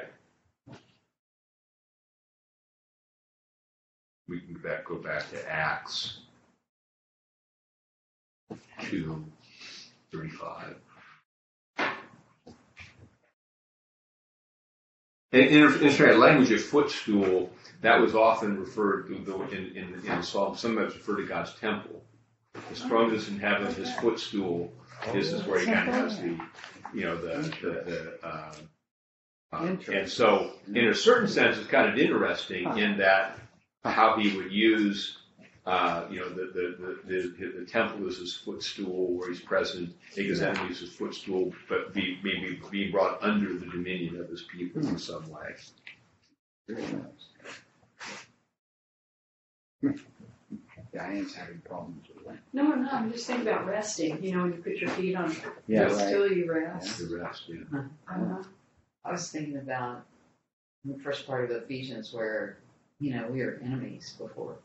[4.28, 6.20] We can back, go back to Acts
[8.82, 9.24] 2,
[10.12, 10.76] 35.
[15.36, 17.50] In, in, in fact, language of footstool,
[17.82, 22.02] that was often referred to the, in, in, in Psalm, sometimes referred to God's temple.
[22.70, 24.72] The strongest in heaven, his footstool,
[25.12, 26.38] this is where he kind of has the,
[26.94, 28.54] you know, the, the, the uh,
[29.52, 33.38] uh, and so, in a certain sense, it's kind of interesting in that
[33.84, 35.18] how he would use,
[35.66, 39.92] uh, you know, the, the, the, the, the temple is his footstool where he's present,
[40.14, 44.42] take his enemies as footstool, but be, maybe being brought under the dominion of his
[44.42, 45.54] people in some way.
[46.68, 47.26] Very nice.
[50.94, 52.38] Diane's having problems with that.
[52.52, 55.34] No, no, I'm just thinking about resting, you know, when you put your feet on,
[55.66, 56.10] Yeah, just right.
[56.10, 56.98] till you rest.
[56.98, 57.80] The rest, yeah.
[58.08, 58.42] Uh-huh.
[59.04, 60.04] I was thinking about
[60.84, 62.58] the first part of Ephesians where,
[62.98, 64.58] you know, we are enemies before God.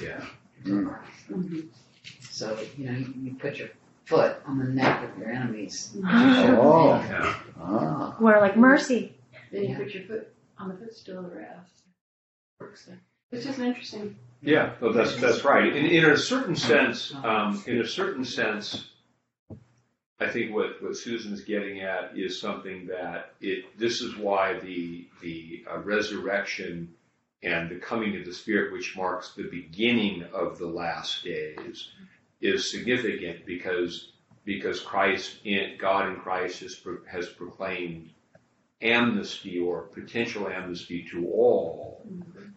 [0.00, 0.24] Yeah.
[0.64, 0.98] Mm.
[1.30, 1.68] Mhm.
[2.30, 3.68] So, you know, you, you put your
[4.04, 5.96] foot on the neck of your enemies.
[6.04, 7.34] Oh, Yeah.
[7.60, 8.16] ah.
[8.20, 9.14] We're like mercy.
[9.52, 11.82] Then you put your foot on the footstool to rest.
[12.60, 12.98] Works there.
[13.32, 14.16] It's just interesting.
[14.42, 15.74] Yeah, well, that's, that's right.
[15.74, 18.90] In, in a certain sense, um, in a certain sense,
[20.20, 25.06] I think what, what Susan's getting at is something that it, this is why the,
[25.20, 26.94] the uh, resurrection
[27.46, 31.90] and the coming of the Spirit, which marks the beginning of the last days,
[32.40, 34.12] is significant because,
[34.44, 36.76] because Christ, in, God in Christ has,
[37.10, 38.10] has proclaimed
[38.82, 42.06] amnesty or potential amnesty to all.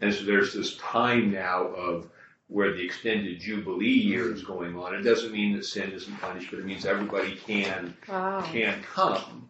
[0.02, 2.10] And so there's this time now of
[2.48, 4.96] where the extended Jubilee year is going on.
[4.96, 8.42] It doesn't mean that sin isn't punished, but it means everybody can Wow.
[8.42, 9.50] can come.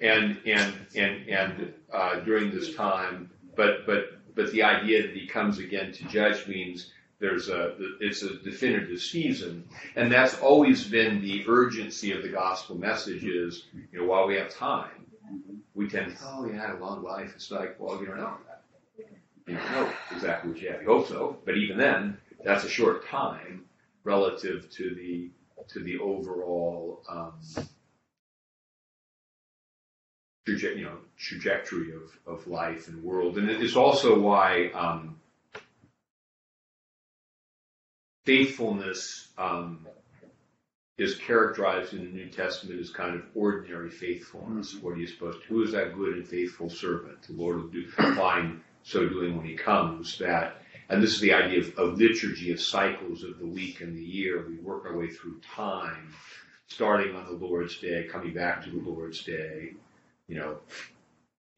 [0.00, 5.26] And and and and uh, during this time, but but but the idea that he
[5.26, 6.90] comes again to judge means
[7.20, 12.76] there's a it's a definitive season, and that's always been the urgency of the gospel
[12.76, 15.06] message is you know while we have time,
[15.74, 17.32] we tend to oh he had a long life.
[17.34, 18.36] It's like well you don't know.
[19.46, 20.82] You don't know exactly what you have.
[20.82, 23.64] You hope so, but even then, that's a short time
[24.04, 25.30] relative to the
[25.68, 27.34] to the overall um,
[30.46, 33.38] traje- you know trajectory of, of life and world.
[33.38, 35.20] And it's also why um,
[38.24, 39.86] faithfulness um,
[40.98, 44.76] is characterized in the New Testament as kind of ordinary faithfulness.
[44.80, 45.48] What are you supposed to?
[45.48, 47.22] Who is that good and faithful servant?
[47.22, 50.18] The Lord will do find so doing when He comes.
[50.18, 53.96] That and this is the idea of, of liturgy of cycles of the week and
[53.96, 54.46] the year.
[54.46, 56.12] We work our way through time,
[56.66, 59.72] starting on the Lord's Day, coming back to the Lord's Day.
[60.32, 60.56] You know,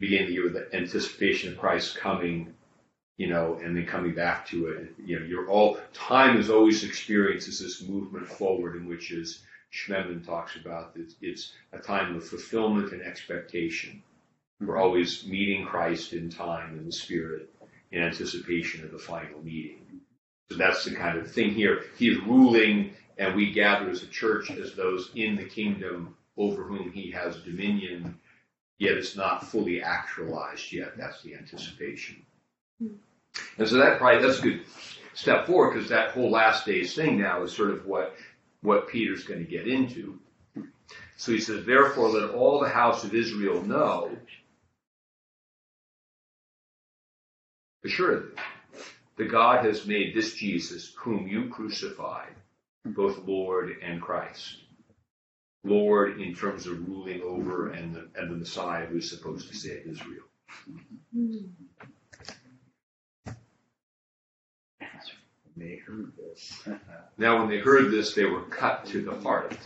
[0.01, 2.55] beginning the year with the anticipation of Christ coming,
[3.19, 4.95] you know, and then coming back to it.
[4.99, 10.27] You know, you're all time is always experiences this movement forward, in which is Schmemann
[10.27, 10.91] talks about.
[10.97, 14.03] It's, it's a time of fulfillment and expectation.
[14.61, 17.55] We're always meeting Christ in time in the Spirit
[17.93, 20.01] in anticipation of the final meeting.
[20.51, 21.85] So that's the kind of thing here.
[21.97, 26.65] He is ruling, and we gather as a church as those in the kingdom over
[26.65, 28.19] whom he has dominion,
[28.79, 30.97] yet it's not fully actualized yet.
[30.97, 32.23] That's the anticipation.
[32.81, 32.95] Hmm.
[33.59, 34.63] And so that probably that's a good
[35.15, 38.17] step forward because that whole last days thing now is sort of what
[38.63, 40.19] what Peter's going to get into.
[41.17, 44.17] So he says, therefore, let all the house of Israel know
[47.85, 48.37] assuredly
[49.17, 52.35] that God has made this Jesus, whom you crucified,
[52.85, 54.64] both Lord and Christ.
[55.65, 59.87] Lord in terms of ruling over and the, and the Messiah who's supposed to save
[59.87, 60.25] Israel.
[65.57, 66.63] They heard this.
[67.17, 69.57] Now, when they heard this, they were cut to the heart.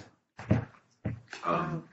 [1.43, 1.85] Um,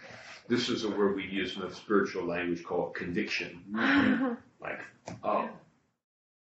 [0.50, 4.38] this is a word we use in the spiritual language called conviction.
[4.62, 4.80] Like,
[5.24, 5.48] oh.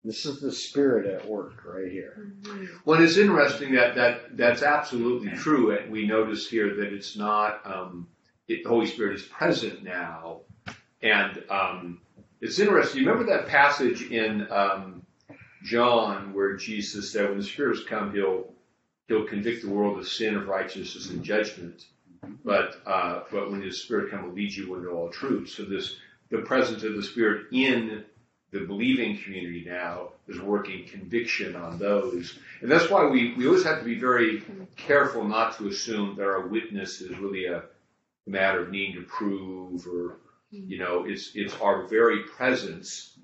[0.02, 2.32] This is the spirit at work right here.
[2.86, 7.60] Well, it's interesting that, that that's absolutely true, and we notice here that it's not,
[7.66, 8.08] um,
[8.48, 10.40] it, the Holy Spirit is present now,
[11.02, 12.00] and um,
[12.40, 13.02] it's interesting.
[13.02, 15.02] You remember that passage in um,
[15.64, 18.54] John where Jesus said, "When the Spirit has come, he'll
[19.06, 21.84] he'll convict the world of sin, of righteousness, and judgment."
[22.42, 25.50] But uh, but when His Spirit comes, will lead you into all truth.
[25.50, 25.96] So this
[26.30, 28.04] the presence of the Spirit in
[28.52, 32.38] the believing community now is working conviction on those.
[32.60, 34.42] And that's why we, we always have to be very
[34.76, 37.62] careful not to assume that our witness is really a
[38.26, 40.18] matter of needing to prove or,
[40.50, 43.16] you know, it's, it's our very presence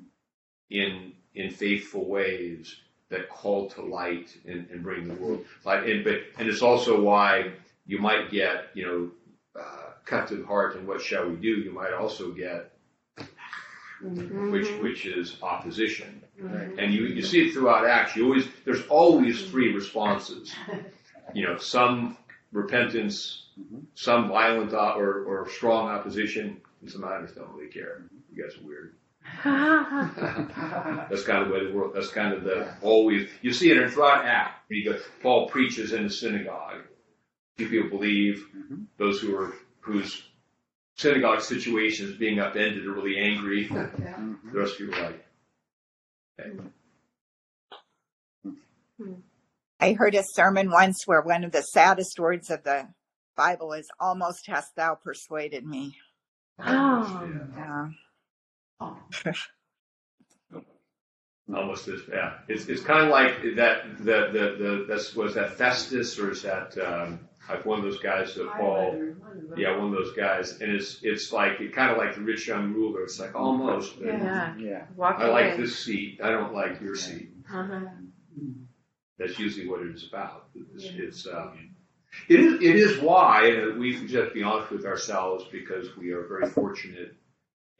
[0.70, 2.76] in, in faithful ways
[3.08, 5.88] that call to light and, and bring the world light.
[5.88, 7.52] And, but, and it's also why
[7.84, 11.48] you might get, you know, uh, cut to the heart and what shall we do?
[11.48, 12.75] You might also get
[14.02, 14.82] which mm-hmm.
[14.82, 16.22] which is opposition.
[16.78, 18.14] And you, you see it throughout Acts.
[18.14, 20.54] You always there's always three responses.
[21.35, 22.16] You know, some
[22.52, 23.80] repentance, mm-hmm.
[23.94, 28.04] some violent o- or, or strong opposition, and some others don't really care.
[28.04, 28.16] Mm-hmm.
[28.32, 28.94] You guys are weird.
[31.11, 31.92] that's kind of the way the world.
[31.96, 33.28] That's kind of the always.
[33.42, 34.61] You see it in throughout Acts.
[34.68, 36.82] You go, Paul preaches in the synagogue.
[37.56, 38.46] Few people believe.
[38.98, 40.22] Those who are whose
[40.96, 43.68] synagogue situation is being upended are really angry.
[44.52, 45.26] The rest of you are like,
[49.80, 52.88] I heard a sermon once where one of the saddest words of the
[53.37, 55.96] Bible is almost hast thou persuaded me.
[56.59, 57.28] Oh.
[57.56, 57.88] Yeah.
[61.54, 62.38] almost as yeah.
[62.48, 63.98] It's it's kind of like that.
[63.98, 68.00] The the the that's was that Festus or is that um, like one of those
[68.00, 69.00] guys that fall.
[69.56, 72.48] Yeah, one of those guys, and it's it's like it kind of like the rich
[72.48, 73.02] young ruler.
[73.04, 73.98] It's like almost.
[73.98, 74.56] but Yeah.
[74.59, 74.85] Yeah.
[74.96, 75.48] Walk I away.
[75.48, 76.20] like this seat.
[76.22, 77.30] I don't like your seat.
[77.52, 77.80] Uh-huh.
[79.18, 80.48] That's usually what it is about.
[80.74, 81.70] It's, it's um,
[82.28, 86.12] it is it is why and we should just be honest with ourselves because we
[86.12, 87.14] are very fortunate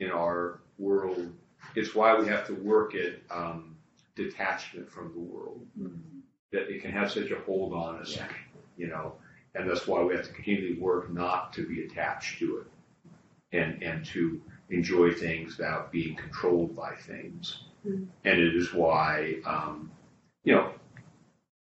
[0.01, 1.33] in our world.
[1.75, 3.77] It's why we have to work at um,
[4.15, 5.67] detachment from the world.
[6.53, 8.17] That it can have such a hold on us,
[8.77, 9.15] you know,
[9.57, 12.67] and that's why we have to continually work not to be attached to it,
[13.57, 14.41] and and to
[14.71, 17.63] enjoy things without being controlled by things.
[17.87, 18.07] Mm.
[18.25, 19.91] And it is why, um,
[20.45, 20.73] you know,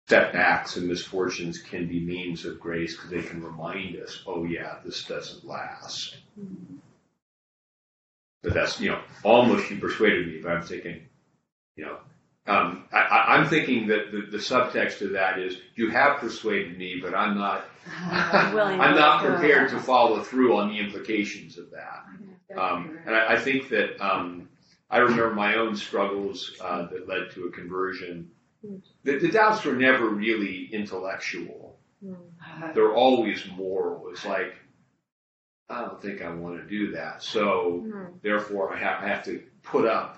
[0.08, 4.76] setbacks and misfortunes can be means of grace because they can remind us, oh yeah,
[4.86, 6.18] this doesn't last.
[8.44, 11.02] But that's, you know, almost you persuaded me, but I'm thinking,
[11.76, 11.98] you know,
[12.48, 17.00] um, I, I'm thinking that the, the subtext of that is, you have persuaded me,
[17.02, 17.92] but I'm not, to
[18.82, 22.04] I'm not prepared to follow through on the implications of that.
[22.58, 24.50] Um, and I, I think that um,
[24.90, 28.30] I remember my own struggles uh, that led to a conversion.
[29.04, 31.78] The, the doubts were never really intellectual;
[32.74, 34.10] they're always moral.
[34.12, 34.56] It's like
[35.70, 37.86] I don't think I want to do that, so
[38.22, 40.18] therefore I have, I have to put up,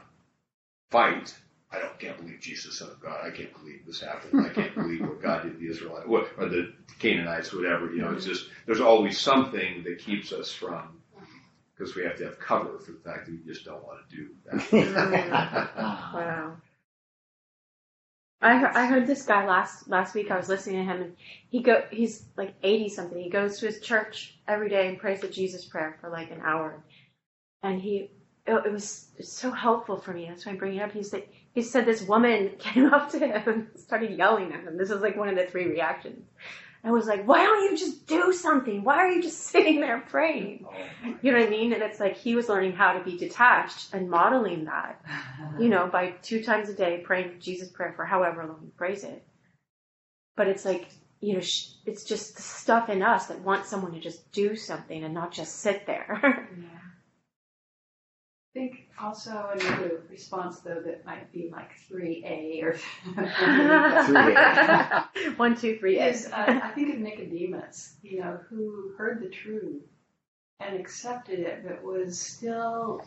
[0.89, 1.35] fight.
[1.73, 3.19] I don't can't believe Jesus, Son of God.
[3.25, 4.45] I can't believe this happened.
[4.45, 7.91] I can't believe what God did to the Israelites, or the Canaanites, whatever.
[7.93, 11.01] You know, it's just there's always something that keeps us from
[11.75, 14.15] because we have to have cover for the fact that we just don't want to
[14.15, 15.69] do that.
[16.13, 16.57] Wow.
[18.41, 20.29] I heard, I heard this guy last last week.
[20.29, 21.15] I was listening to him, and
[21.49, 23.17] he go he's like eighty something.
[23.17, 26.41] He goes to his church every day and prays the Jesus prayer for like an
[26.43, 26.83] hour,
[27.63, 28.09] and he
[28.45, 30.27] it, it was so helpful for me.
[30.27, 30.91] That's why I bring it up.
[30.91, 34.77] He's like he said this woman came up to him and started yelling at him.
[34.77, 36.25] This is like one of the three reactions.
[36.85, 38.83] I was like, why don't you just do something?
[38.83, 40.65] Why are you just sitting there praying?
[40.67, 41.71] Oh, you know what I mean?
[41.71, 45.01] And it's like he was learning how to be detached and modeling that
[45.59, 49.03] you know, by two times a day praying Jesus prayer for however long he prays
[49.03, 49.23] it.
[50.35, 50.87] But it's like,
[51.21, 51.41] you know,
[51.85, 55.31] it's just the stuff in us that wants someone to just do something and not
[55.31, 56.49] just sit there.
[58.55, 62.77] I think also another response though that might be like three A or
[65.37, 66.31] One, two, three, is is.
[66.31, 69.81] uh, I think of Nicodemus, you know, who heard the truth
[70.59, 73.03] and accepted it, but was still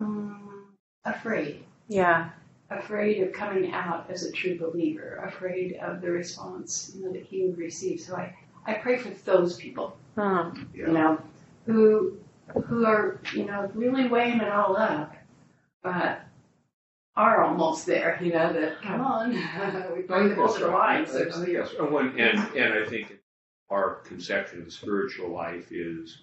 [0.00, 0.64] um,
[1.04, 2.30] afraid, yeah.
[2.70, 7.24] afraid of coming out as a true believer, afraid of the response you know that
[7.24, 8.00] he would receive.
[8.00, 8.34] So I,
[8.66, 11.20] I pray for those people, Um, you know,
[11.66, 12.16] who
[12.66, 15.14] who are, you know, really weighing it all up,
[15.82, 16.20] but
[17.16, 19.30] are almost there, you know, that come on,
[19.96, 21.48] we bring them over the line, so to speak.
[21.54, 23.18] Yes, and, and, and I think
[23.70, 26.18] our conception of the spiritual life is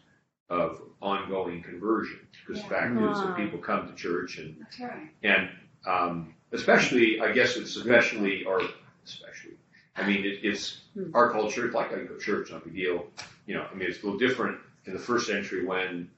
[0.50, 2.20] of ongoing conversion.
[2.48, 5.10] Because the fact is that people come to church and, That's right.
[5.24, 5.50] and,
[5.86, 8.62] um, especially, I guess it's especially, or
[9.04, 9.58] especially,
[9.96, 11.14] I mean, it, it's Hmm.
[11.14, 13.06] our culture, it's like I go to church, not a big deal.
[13.48, 16.10] You know, I mean, it's a little different in the first century when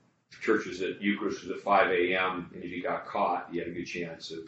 [0.41, 2.49] churches at Eucharist was at 5 a.m.
[2.53, 4.39] and if you got caught, you had a good chance of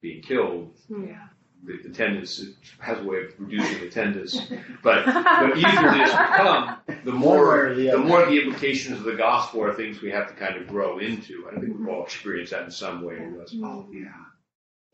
[0.00, 0.74] being killed.
[0.88, 1.26] Yeah.
[1.64, 2.40] The attendance
[2.78, 4.40] has a way of reducing attendance,
[4.80, 9.02] but the easier it is to come, the more the the more the implications of
[9.04, 11.48] the gospel are things we have to kind of grow into.
[11.52, 13.16] I think we've all experienced that in some way.
[13.18, 14.04] Where it's, oh yeah,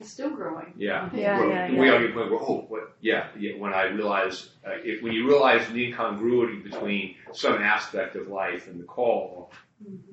[0.01, 0.73] It's still growing.
[0.79, 1.11] yeah.
[1.13, 1.93] Yeah, Well, yeah, We yeah.
[1.93, 5.29] all get point where oh what yeah, yeah when I realize uh, if when you
[5.29, 9.51] realize the incongruity between some aspect of life and the call,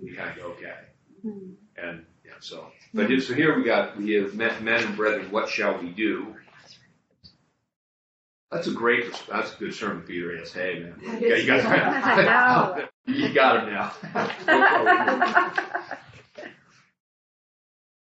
[0.01, 0.75] you kind of go okay.
[1.21, 1.53] Hmm.
[1.77, 5.29] And yeah, so but here- so here we got we have men, men and brethren,
[5.31, 6.35] what shall we do?
[8.51, 10.35] That's a great that's a good sermon, Peter.
[10.35, 12.87] Yes, hey man, yeah, you got I know.
[13.13, 13.93] you got him now.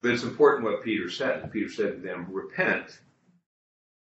[0.01, 1.51] but it's important what Peter said.
[1.51, 2.99] Peter said to them, "Repent."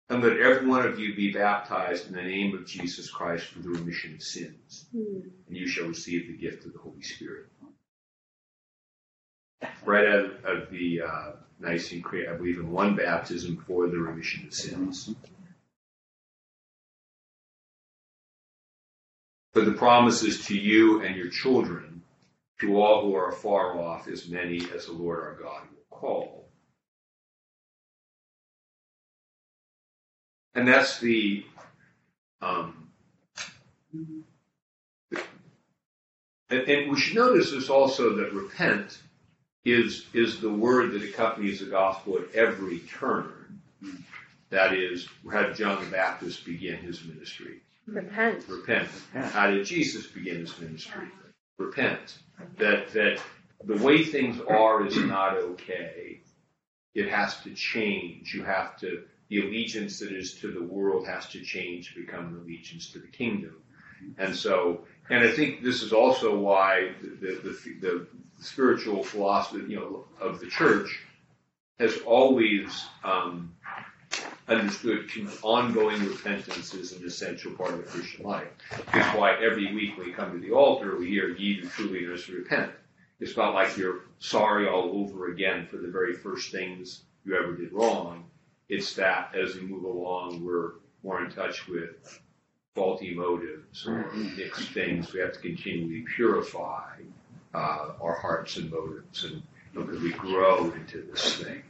[0.09, 3.59] And let every one of you be baptized in the name of Jesus Christ for
[3.59, 7.47] the remission of sins, and you shall receive the gift of the Holy Spirit.
[9.83, 14.47] Right out of, the uh, Nicene Creed, I believe in one baptism for the remission
[14.47, 15.13] of sins.
[19.53, 22.03] But the promise is to you and your children,
[22.61, 26.46] to all who are afar off, as many as the Lord our God will call.
[30.57, 31.45] And that's the,
[32.41, 32.89] um,
[36.49, 38.97] and, and we should notice this also that repent
[39.65, 43.61] is, is the word that accompanies the gospel at every turn.
[44.49, 47.61] That is, how did John the Baptist begin his ministry?
[47.85, 48.43] Repent.
[48.49, 48.89] Repent.
[49.13, 51.07] How did Jesus begin his ministry?
[51.59, 52.17] Repent.
[52.57, 53.21] That that
[53.63, 56.21] the way things are is not okay.
[56.95, 58.33] It has to change.
[58.33, 62.27] You have to the allegiance that is to the world has to change to become
[62.27, 63.55] an allegiance to the kingdom.
[64.17, 68.07] And so, and I think this is also why the the, the, the
[68.39, 70.99] spiritual philosophy, you know, of the church
[71.79, 73.55] has always um,
[74.47, 75.09] understood
[75.43, 78.47] ongoing repentance is an essential part of the Christian life.
[78.93, 82.71] It's why every week we come to the altar, we hear, ye do truly repent.
[83.19, 87.55] It's not like you're sorry all over again for the very first things you ever
[87.55, 88.25] did wrong.
[88.69, 92.19] It's that as we move along, we're more in touch with
[92.75, 95.13] faulty motives or mixed things.
[95.13, 96.97] We have to continually purify
[97.53, 99.41] uh, our hearts and motives, and
[99.73, 101.63] because we grow into this thing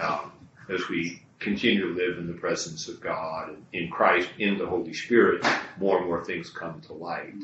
[0.00, 0.32] um,
[0.70, 4.66] as we continue to live in the presence of God and in Christ, in the
[4.66, 5.44] Holy Spirit.
[5.78, 7.34] More and more things come to light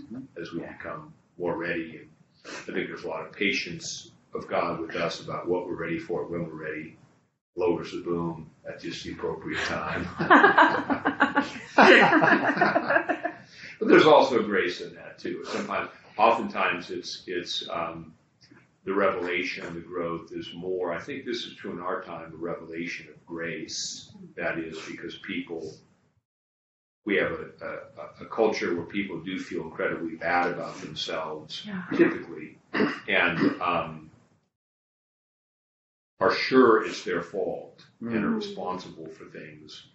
[0.41, 1.99] as we become more ready.
[1.99, 2.09] And
[2.47, 5.99] I think there's a lot of patience of God with us about what we're ready
[5.99, 6.97] for, when we're ready.
[7.57, 10.07] Lowers the boom at just the appropriate time.
[13.81, 15.45] But there's also grace in that too.
[15.51, 18.15] Sometimes, oftentimes, it's it's um,
[18.85, 20.93] the revelation, the growth is more.
[20.93, 22.31] I think this is true in our time.
[22.31, 24.11] The revelation of grace.
[24.37, 25.73] That is because people.
[27.05, 27.51] We have a,
[28.23, 31.83] a, a culture where people do feel incredibly bad about themselves, Yeah.
[31.95, 32.57] typically,
[33.09, 34.04] and um,
[36.21, 39.87] are sure it's their fault and are responsible for things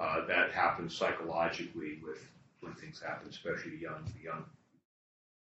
[0.00, 2.26] uh, that happens psychologically with
[2.60, 4.44] when things happen, especially young young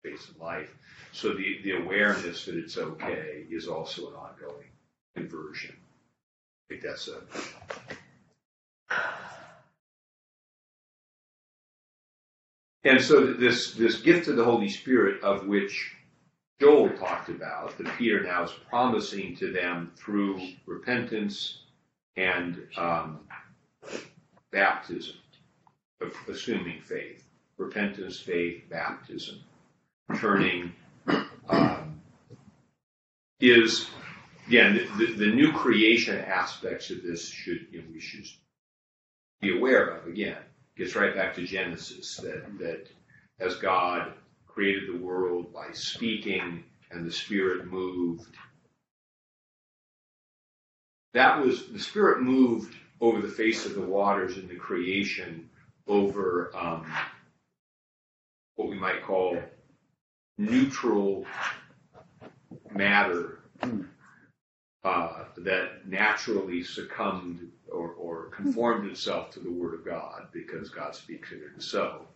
[0.02, 0.74] phase of life.
[1.12, 4.68] So the the awareness that it's okay is also an ongoing
[5.14, 5.74] conversion.
[5.76, 7.22] I think that's a
[12.84, 15.96] and so this this gift of the Holy Spirit of which
[16.60, 21.58] Joel talked about, that Peter now is promising to them through repentance
[22.16, 23.20] and um,
[24.50, 25.16] baptism,
[26.28, 27.24] assuming faith,
[27.58, 29.40] repentance, faith, baptism,
[30.18, 30.72] turning,
[31.48, 32.00] um,
[33.40, 33.88] is
[34.46, 38.24] again the, the, new creation aspects of this should you know, we should
[39.42, 40.06] be aware of.
[40.06, 40.38] Again,
[40.76, 42.88] gets right back to Genesis that that
[43.38, 44.12] as God
[44.56, 48.34] created the world by speaking and the Spirit moved.
[51.12, 55.50] That was the Spirit moved over the face of the waters in the creation
[55.86, 56.90] over um,
[58.54, 59.38] what we might call
[60.38, 61.26] neutral
[62.72, 63.40] matter
[64.84, 70.94] uh, that naturally succumbed or, or conformed itself to the Word of God because God
[70.94, 72.06] speaks it and so.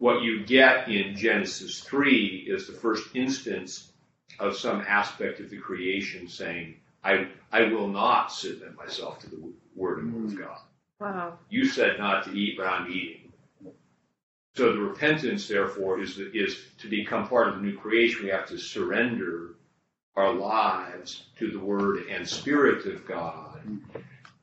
[0.00, 3.92] What you get in Genesis 3 is the first instance
[4.38, 9.52] of some aspect of the creation saying, I, I will not submit myself to the
[9.76, 10.40] Word and will of hmm.
[10.40, 10.58] God.
[11.00, 11.38] Wow.
[11.50, 13.30] You said not to eat, but I'm eating.
[14.54, 18.24] So the repentance, therefore, is, is to become part of the new creation.
[18.24, 19.56] We have to surrender
[20.16, 23.60] our lives to the Word and Spirit of God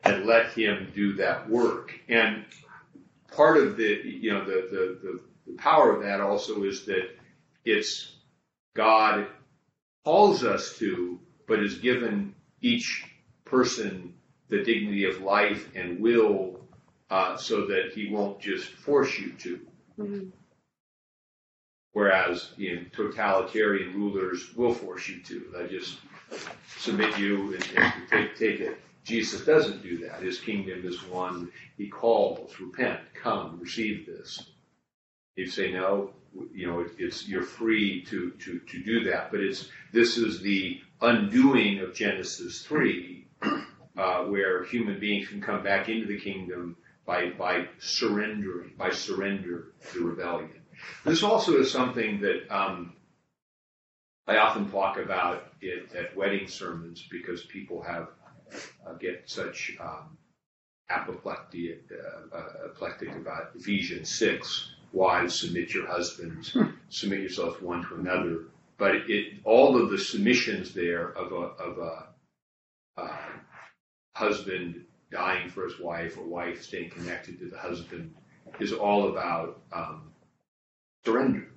[0.03, 1.99] and let Him do that work.
[2.09, 2.45] And
[3.35, 7.09] part of the, you know, the, the, the, the power of that also is that
[7.65, 8.15] it's
[8.75, 9.27] God
[10.03, 13.05] calls us to, but has given each
[13.45, 14.13] person
[14.49, 16.59] the dignity of life and will
[17.09, 19.59] uh, so that he won't just force you to.
[19.97, 20.31] Mhm.
[21.93, 25.51] Whereas in totalitarian rulers will force you to.
[25.53, 25.97] They just
[26.77, 28.79] submit you and, and take, take it.
[29.03, 30.21] Jesus doesn't do that.
[30.21, 31.49] His kingdom is one.
[31.77, 34.51] He calls, repent, come, receive this.
[35.37, 36.09] You say no,
[36.53, 39.31] you know, it's you're free to, to, to do that.
[39.31, 43.27] But it's this is the undoing of Genesis three,
[43.95, 46.75] uh, where human beings can come back into the kingdom
[47.05, 50.61] by by surrendering, by surrender to rebellion.
[51.05, 52.93] This also is something that um,
[54.27, 58.09] I often talk about it at wedding sermons because people have
[58.85, 60.17] uh, get such um,
[60.89, 64.71] apoplectic, uh, uh, about Ephesians six.
[64.93, 66.55] Wives, submit your husbands,
[66.89, 68.45] submit yourselves one to another.
[68.77, 72.07] But it, all of the submissions there of a, of a
[73.01, 73.17] uh,
[74.15, 78.13] husband dying for his wife or wife staying connected to the husband
[78.59, 80.11] is all about um,
[81.05, 81.47] surrender.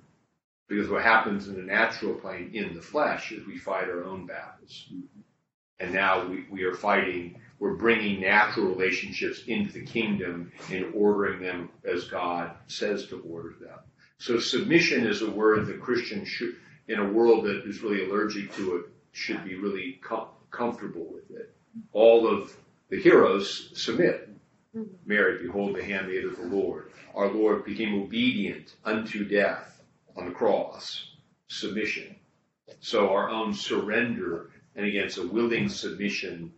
[0.67, 4.25] Because what happens in the natural plane in the flesh is we fight our own
[4.25, 4.89] battles.
[5.81, 11.41] And now we, we are fighting, we're bringing natural relationships into the kingdom and ordering
[11.41, 13.79] them as God says to order them.
[14.19, 16.55] So submission is a word that Christians should,
[16.87, 21.31] in a world that is really allergic to it, should be really com- comfortable with
[21.31, 21.51] it.
[21.93, 22.55] All of
[22.89, 24.29] the heroes submit.
[25.05, 26.91] Mary, behold the handmaid of the Lord.
[27.15, 29.81] Our Lord became obedient unto death
[30.15, 31.07] on the cross.
[31.47, 32.15] Submission.
[32.79, 36.51] So our own surrender, and again, it's a willing submission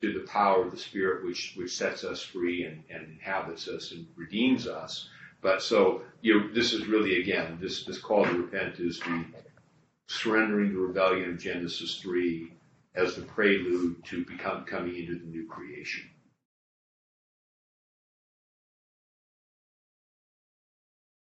[0.00, 3.92] to the power of the Spirit which, which sets us free and, and inhabits us
[3.92, 5.08] and redeems us.
[5.40, 9.24] But so, you know, this is really, again, this, this call to repent is the
[10.08, 12.52] surrendering the rebellion of Genesis 3
[12.94, 16.08] as the prelude to become coming into the new creation.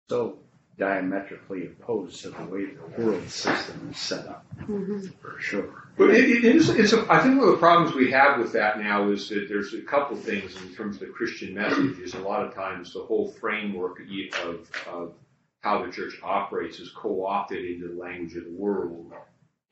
[0.10, 0.40] So
[0.80, 5.14] diametrically opposed to the way the world system is set up, Mhm.
[5.20, 5.84] for sure.
[5.98, 8.54] But it, it is, it's a, I think one of the problems we have with
[8.54, 12.14] that now is that there's a couple things in terms of the Christian message is
[12.14, 14.00] a lot of times the whole framework
[14.46, 15.14] of, of
[15.60, 19.12] how the church operates is co-opted into the language of the world.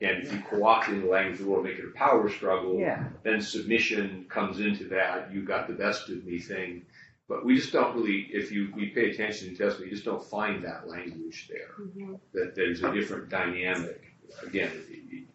[0.02, 2.78] And if you co-opt into the language of the world, make it a power struggle,
[2.78, 3.02] Yeah.
[3.24, 6.82] then submission comes into that, you got the best of me thing.
[7.28, 10.24] But we just don't really, if you, we pay attention to Testament, you just don't
[10.24, 12.18] find that language there Mhm.
[12.32, 14.02] that there's a different dynamic.
[14.42, 15.28] Again, it- it-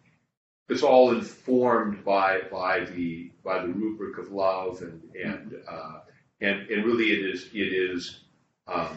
[0.68, 6.00] it's all informed by by the by the rubric of love and and uh,
[6.40, 8.24] and and really it is it is
[8.66, 8.96] um,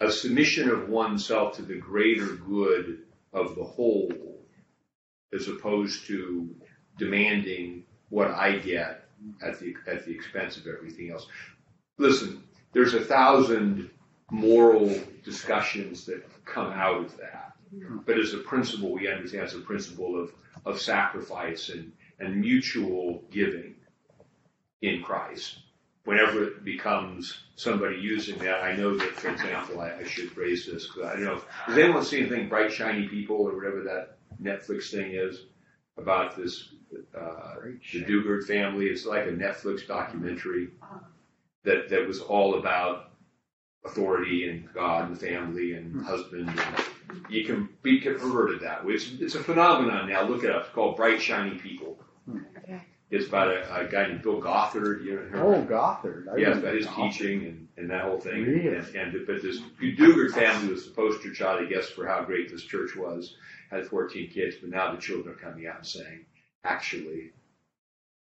[0.00, 4.46] a submission of oneself to the greater good of the whole,
[5.32, 6.54] as opposed to
[6.98, 9.01] demanding what I get
[9.42, 11.26] at the at the expense of everything else.
[11.98, 12.42] Listen,
[12.72, 13.90] there's a thousand
[14.30, 17.52] moral discussions that come out of that.
[18.04, 20.32] But as a principle, we understand it's a principle of,
[20.66, 23.74] of sacrifice and, and mutual giving
[24.82, 25.58] in Christ.
[26.04, 30.66] Whenever it becomes somebody using that, I know that, for example, I, I should raise
[30.66, 31.42] this because I don't know.
[31.68, 35.44] Does anyone see anything Bright Shiny People or whatever that Netflix thing is
[35.96, 36.71] about this
[37.18, 37.54] uh,
[37.92, 38.86] the Duggar family?
[38.86, 40.68] It's like a Netflix documentary
[41.64, 43.10] that that was all about
[43.84, 46.48] authority and God and family and husband.
[46.48, 48.94] And you can be converted that way.
[48.94, 50.22] It's, it's a phenomenon now.
[50.22, 50.62] Look it up.
[50.66, 51.98] It's called Bright Shiny People.
[52.58, 52.80] Okay.
[53.10, 55.04] It's about a, a guy named Bill Gothard.
[55.04, 56.28] You heard Oh, Gothard.
[56.32, 57.12] I yeah, about his Gothard.
[57.12, 58.42] teaching and, and that whole thing.
[58.44, 58.68] Really?
[58.74, 62.50] And, and but this Duggar family was the poster child, I guess, for how great
[62.50, 63.36] this church was.
[63.70, 66.24] Had 14 kids, but now the children are coming out and saying,
[66.64, 67.32] actually,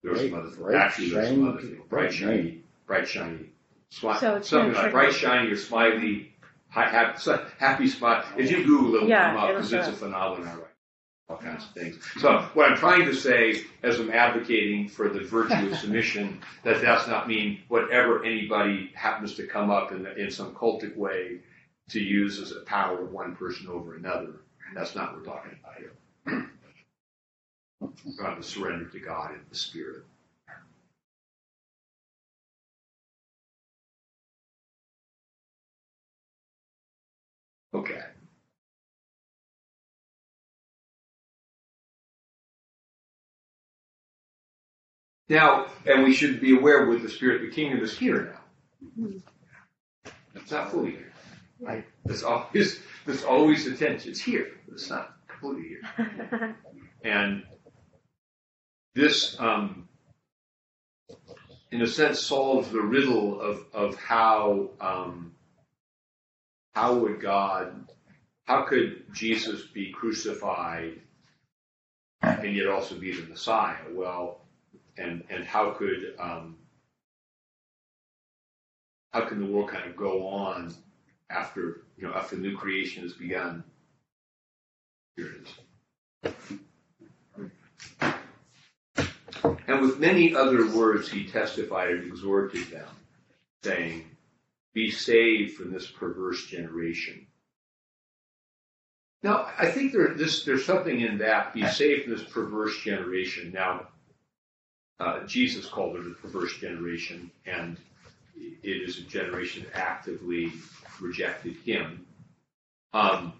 [0.04, 0.64] there was some Bright- other thing.
[0.64, 1.76] bright, Actually, there's some shiny other thing.
[1.76, 3.50] Bright, Bright, shiny, bright, shiny.
[3.92, 6.34] Smi- So it's something gonna like bright, shiny, or smiley
[6.70, 8.26] Hi, happy, happy spot.
[8.38, 10.68] If you Google it, it'll Yeah, come up it'll because show it's a phenomenon, right?
[11.30, 11.98] All kinds of things.
[12.20, 16.82] So what I'm trying to say, as I'm advocating for the virtue of submission, that
[16.82, 21.40] does not mean whatever anybody happens to come up in, in some cultic way
[21.90, 24.42] to use as a power of one person over another.
[24.76, 26.50] That's not what we're talking about here.
[27.82, 30.04] About to surrender to God in the Spirit.
[37.74, 38.02] Okay.
[45.30, 48.34] Now, and we should be aware with the Spirit, the kingdom is here
[48.98, 49.12] now.
[50.36, 51.12] It's not fully here.
[51.60, 51.86] Right.
[52.06, 54.12] There's always, there's always a tension.
[54.12, 56.56] It's here, but it's not completely here.
[57.04, 57.44] And
[58.98, 59.88] this, um,
[61.72, 65.34] in a sense, solves the riddle of, of how, um,
[66.74, 67.88] how would God,
[68.46, 71.00] how could Jesus be crucified
[72.24, 73.78] and yet also be the Messiah?
[73.92, 74.42] Well,
[74.98, 76.58] and, and how could, um,
[79.12, 80.74] how can the world kind of go on
[81.30, 83.64] after, you know, after the new creation has begun?
[85.16, 86.34] Here it
[88.02, 88.17] is.
[89.68, 92.88] And with many other words, he testified and exhorted them,
[93.64, 94.06] saying,
[94.74, 97.28] Be saved from this perverse generation.
[99.24, 103.52] Now, I think there, this, there's something in that, be saved from this perverse generation.
[103.54, 103.88] Now,
[105.00, 107.78] uh, Jesus called it a perverse generation, and
[108.36, 110.52] it is a generation that actively
[111.02, 112.06] rejected him.
[112.94, 113.34] Um,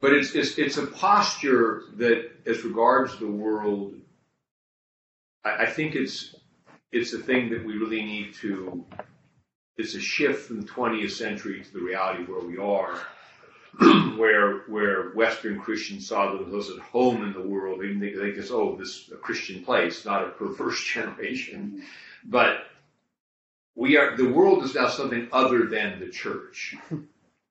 [0.00, 3.94] but it's, it's, it's a posture that, as regards the world,
[5.44, 6.34] I, think it's,
[6.92, 8.84] it's a thing that we really need to,
[9.76, 12.98] it's a shift from the 20th century to the reality where we are,
[14.16, 17.80] where, where Western Christians saw themselves at home in the world.
[17.80, 21.82] They think, they think oh, this a Christian place, not a perverse generation.
[22.24, 22.66] But
[23.74, 26.76] we are, the world is now something other than the church.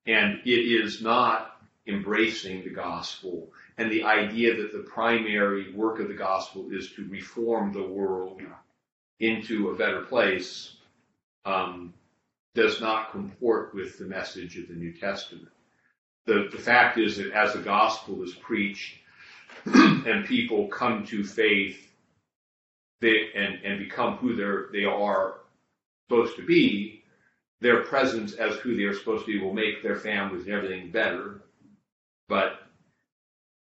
[0.08, 3.50] And it is not embracing the gospel
[3.82, 8.40] and the idea that the primary work of the gospel is to reform the world
[9.20, 10.76] into a better place
[11.46, 11.92] um,
[12.54, 15.48] does not comport with the message of the New Testament.
[16.28, 19.00] The, the fact is that as the gospel is preached
[19.66, 21.92] and people come to faith
[23.00, 25.40] they, and, and become who they're, they are
[26.08, 27.04] supposed to be,
[27.62, 30.92] their presence as who they are supposed to be will make their families and everything
[30.92, 31.42] better.
[32.30, 32.61] But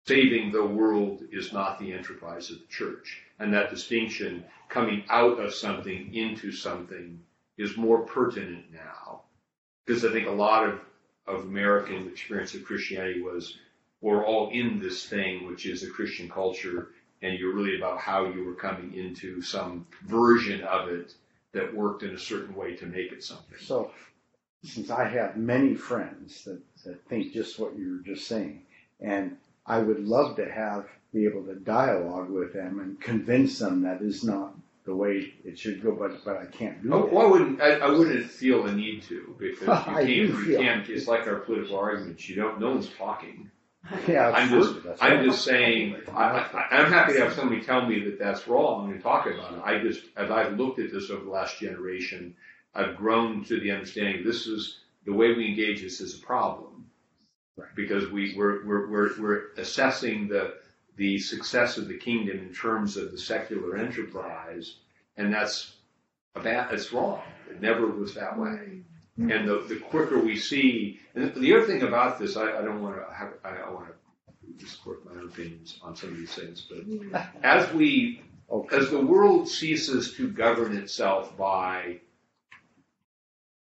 [0.08, 3.22] saving the world is not the enterprise of the church.
[3.40, 7.20] And that distinction coming out of something into something
[7.58, 9.22] is more pertinent now.
[9.86, 10.80] Because I think a lot of,
[11.28, 13.58] of American experience of Christianity was
[14.02, 16.90] we're all in this thing, which is a Christian culture,
[17.22, 21.16] and you're really about how you were coming into some version of it
[21.54, 23.58] that worked in a certain way to make it something.
[23.60, 23.92] So,
[24.64, 28.62] since I have many friends that, that think just what you were just saying,
[29.00, 29.38] and
[29.68, 34.02] I would love to have be able to dialogue with them and convince them that
[34.02, 34.54] is not
[34.86, 37.14] the way it should go, but but I can't do Oh, that.
[37.14, 37.62] well, I wouldn't.
[37.62, 39.62] I, I wouldn't feel the need to because
[40.08, 40.48] you can't.
[40.48, 40.90] You can't.
[40.90, 42.28] It's like our political arguments.
[42.30, 42.60] You don't.
[42.60, 43.52] No one's talking.
[44.08, 44.90] Yeah, I'm absolutely.
[44.92, 45.04] just.
[45.04, 45.96] I'm just saying.
[46.14, 49.54] I, I, I'm happy to have somebody tell me that that's wrong and talk about
[49.54, 49.62] it.
[49.64, 52.36] I just, as I've looked at this over the last generation,
[52.76, 56.87] I've grown to the understanding this is the way we engage this is a problem.
[57.58, 57.76] Right.
[57.76, 60.56] Because we we're we're we're, we're assessing the
[60.96, 64.78] the success of the kingdom in terms of the secular enterprise,
[65.18, 65.76] and that's
[66.36, 66.74] a bad.
[66.74, 67.22] It's wrong.
[67.50, 68.82] It never was that way.
[69.20, 69.32] Mm-hmm.
[69.32, 72.84] And the, the quicker we see, and the other thing about this, I, I don't
[72.84, 76.34] want to have, I, I want to discourse my own opinions on some of these
[76.34, 77.16] things, but mm-hmm.
[77.44, 78.78] as we, Okay.
[78.78, 82.00] as the world ceases to govern itself by,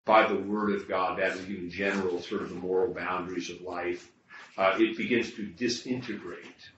[0.04, 3.60] by the word of God, that is in general sort of the moral boundaries of
[3.62, 4.10] life,
[4.58, 6.70] uh, it begins to disintegrate.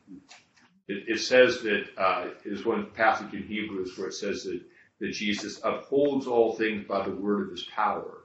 [0.88, 4.60] It, it says that, uh, there's one passage in Hebrews where it says that,
[5.00, 8.24] that Jesus upholds all things by the word of his power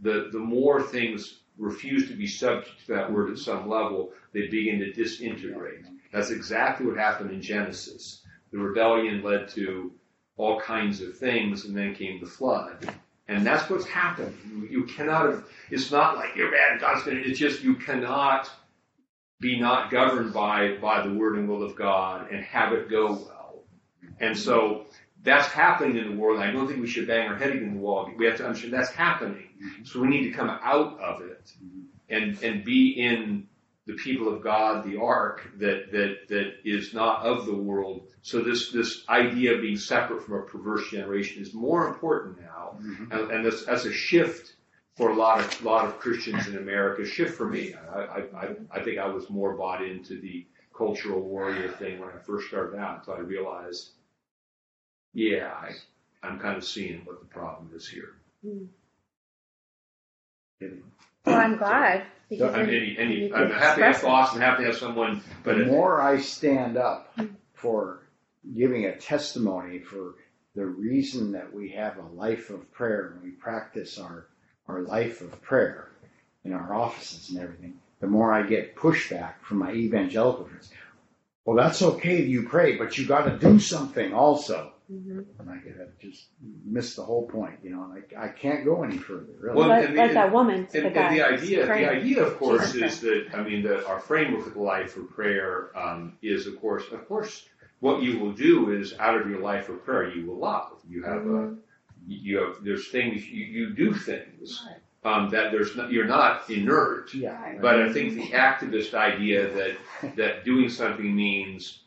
[0.00, 4.48] the, the more things refuse to be subject to that word at some level, they
[4.48, 5.84] begin to disintegrate.
[6.12, 8.22] That's exactly what happened in Genesis.
[8.50, 9.92] The rebellion led to
[10.36, 12.92] all kinds of things, and then came the flood.
[13.28, 14.36] And that's what's happened.
[14.70, 18.50] You, cannot have, it's not like you're bad, God's gonna, it's just you cannot
[19.40, 23.12] be not governed by, by the word and will of God and have it go
[23.12, 23.64] well.
[24.20, 24.86] And so
[25.22, 26.40] that's happening in the world.
[26.40, 28.10] I don't think we should bang our head against the wall.
[28.16, 29.48] We have to understand that's happening.
[29.84, 31.52] So we need to come out of it
[32.08, 33.46] and and be in
[33.86, 38.08] the people of God, the ark that that that is not of the world.
[38.22, 42.78] So this this idea of being separate from a perverse generation is more important now,
[42.80, 43.10] Mhm.
[43.12, 44.54] and, and this, that's a shift
[44.96, 47.04] for a lot of lot of Christians in America.
[47.04, 47.74] Shift for me.
[47.74, 52.08] I, I I I think I was more bought into the cultural warrior thing when
[52.10, 53.90] I first started out until I realized,
[55.12, 55.72] yeah, I,
[56.26, 58.14] I'm kind of seeing what the problem is here.
[61.32, 64.00] Well, I'm glad because I'm, then any, any, you I'm happy to have express it.
[64.02, 67.26] thoughts and happy to have someone, but the it, more I stand up hmm.
[67.52, 68.02] for
[68.56, 70.14] giving a testimony for
[70.54, 74.26] the reason that we have a life of prayer and we practice our,
[74.68, 75.90] our life of prayer
[76.44, 80.70] in our offices and everything, the more I get pushback from my evangelical friends.
[81.44, 84.72] Well, that's okay, you pray, but you got to do something also.
[84.92, 85.24] Mhm.
[85.38, 86.26] And I could have just
[86.64, 89.56] missed the whole point, you know, and I, I can't go any further, really.
[89.56, 91.00] Well, like, and like that woman, the And, guy.
[91.06, 94.46] and the idea, the idea, of course, Jesus is that I mean, the, our framework
[94.48, 97.48] of life for prayer um, is, of course, of course,
[97.80, 100.72] what you will do is out of your life of prayer, you will love.
[100.88, 101.54] You have Mm-hmm.
[101.54, 101.56] a,
[102.06, 104.66] you have there's things you, you do things
[105.04, 107.14] um, that there's not, you're not inert.
[107.14, 107.54] Yeah.
[107.60, 111.78] But I think the activist idea that that doing something means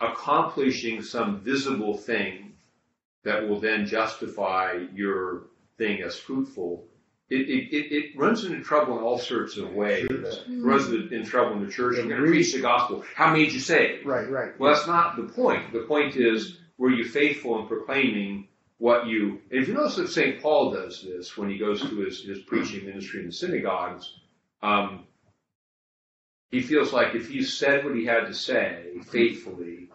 [0.00, 2.43] accomplishing some visible thing
[3.24, 5.44] that will then justify your
[5.78, 6.86] thing as fruitful,
[7.30, 10.06] it, it, it, it runs into trouble in all sorts of ways.
[10.10, 11.96] It runs into trouble in the church.
[11.96, 13.02] You're going to preach the gospel.
[13.14, 14.00] How many did you say?
[14.04, 14.58] Right, right.
[14.60, 15.72] Well, that's not the point.
[15.72, 18.48] The point is, were you faithful in proclaiming
[18.78, 19.40] what you?
[19.50, 20.42] And if you notice that St.
[20.42, 24.12] Paul does this when he goes to his, his preaching ministry in the synagogues,
[24.62, 25.04] um,
[26.50, 29.88] he feels like if he said what he had to say faithfully,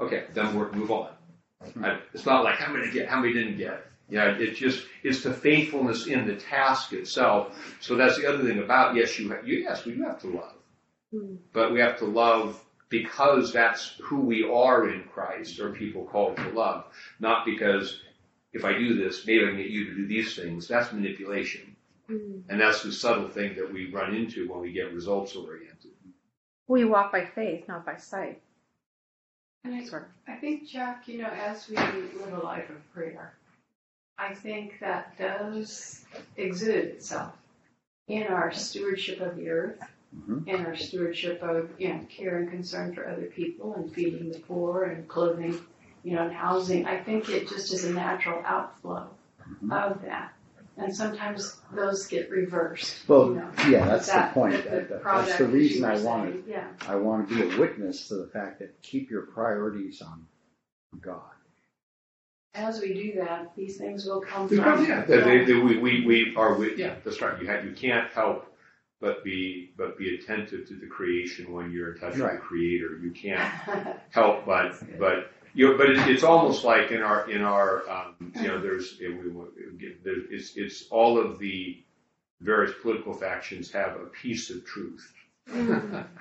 [0.00, 1.15] okay, done work, move on.
[1.64, 3.86] It's not like how many get, how many didn't get.
[4.08, 7.76] Yeah, it's just it's the faithfulness in the task itself.
[7.80, 10.28] So that's the other thing about yes, you, ha- you yes, we do have to
[10.28, 10.54] love,
[11.12, 11.36] Hmm.
[11.52, 16.36] but we have to love because that's who we are in Christ, or people called
[16.36, 16.84] to love,
[17.18, 18.00] not because
[18.52, 20.68] if I do this, maybe I can get you to do these things.
[20.68, 21.74] That's manipulation,
[22.08, 22.44] Mhm.
[22.48, 25.90] and that's the subtle thing that we run into when we get results oriented.
[26.68, 28.40] We walk by faith, not by sight.
[29.64, 30.08] And I, Sort.
[30.28, 33.34] I think, Jack, you know, as we live a life of prayer,
[34.18, 36.04] I think that does
[36.36, 37.34] exude itself
[38.08, 39.82] in our stewardship of the earth,
[40.16, 40.46] Mhm.
[40.46, 44.38] in our stewardship of, you know, care and concern for other people and feeding the
[44.38, 45.58] poor and clothing,
[46.04, 46.86] you know, and housing.
[46.86, 49.10] I think it just is a natural outflow
[49.62, 49.72] Mhm.
[49.72, 50.32] of that.
[50.78, 53.08] And sometimes those get reversed.
[53.08, 53.50] Well, you know.
[53.68, 54.52] yeah, that's the point.
[54.52, 56.68] that- That- the that- That's the reason I wanted saying, Yeah.
[56.86, 60.26] I want to be a witness to the fact that keep your priorities on
[61.00, 61.22] God.
[62.54, 64.88] As we do that, these things will come Because, from.
[64.88, 67.40] yeah, that they, they, we, we, we are with, yeah, that's right.
[67.40, 68.46] You have, you can't help
[68.98, 72.98] but be, but be attentive to the creation when you're in touch with the creator.
[73.02, 73.40] You can't
[74.10, 78.32] help but, but, you know, but it, it's almost like in our, in our, um,
[78.36, 79.46] you know, there's, it, we, we-
[80.30, 81.82] it's, it's all of the
[82.40, 85.12] various political factions have a piece of truth.
[85.52, 86.04] Right.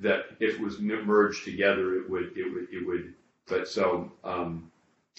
[0.00, 3.14] That if it was merged together, it would, it would, it would,
[3.46, 4.70] but so, um,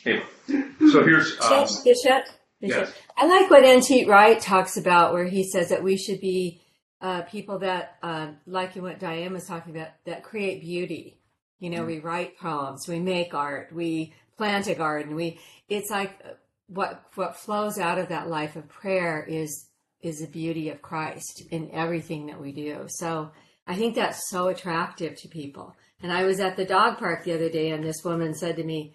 [0.03, 2.23] anyway, so here's, um, Bishop, Bishop,
[2.59, 2.79] Bishop.
[2.87, 2.93] yes.
[3.15, 4.05] I like what N.T.
[4.09, 6.59] Wright talks about, where he says that we should be
[6.99, 11.15] uh, people that, uh, like in what Diane was talking about, that create beauty.
[11.63, 15.15] You know, we write poems, we make art, we plant a garden.
[15.15, 15.39] We,
[15.69, 16.33] it's like uh,
[16.67, 19.69] what what flows out of that life of prayer is
[20.01, 22.87] is the beauty of Christ in everything that we do.
[22.89, 23.31] So
[23.65, 25.73] I think that's so attractive to people.
[26.01, 28.63] And I was at the dog park the other day, and this woman said to
[28.65, 28.93] me,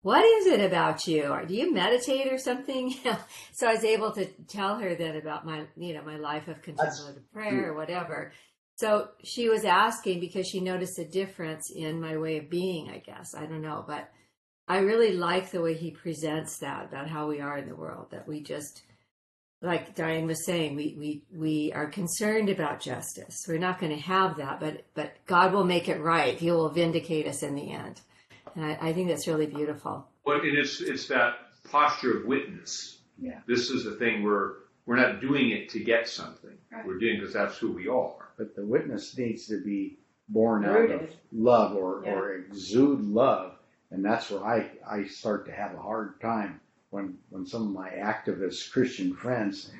[0.00, 1.24] what is it about you?
[1.24, 2.94] Or do you meditate or something?
[3.52, 6.62] so I was able to tell her that about my, you know, my life of
[6.62, 8.32] contemplative prayer or whatever.
[8.80, 12.98] So she was asking because she noticed a difference in my way of being, I
[12.98, 13.34] guess.
[13.36, 14.10] I don't know, but
[14.68, 18.06] I really like the way he presents that about how we are in the world,
[18.12, 18.82] that we just,
[19.60, 23.44] like Diane was saying, we, we, we are concerned about justice.
[23.46, 26.38] We're not going to have that, but, but God will make it right.
[26.38, 28.00] He will vindicate us in the end.
[28.54, 30.06] And I, I think that's really beautiful.
[30.24, 31.34] Well, and it's it's that
[31.70, 32.98] posture of witness.
[33.18, 33.40] Yeah.
[33.46, 34.54] This is the thing where
[34.90, 36.50] we're not doing it to get something.
[36.72, 36.84] Right.
[36.84, 38.30] We're doing it because that's who we are.
[38.36, 43.52] But the witness needs to be born out of love or, or exude love.
[43.92, 46.58] And that's where I, I start to have a hard time
[46.90, 49.70] when, when some of my activist Christian friends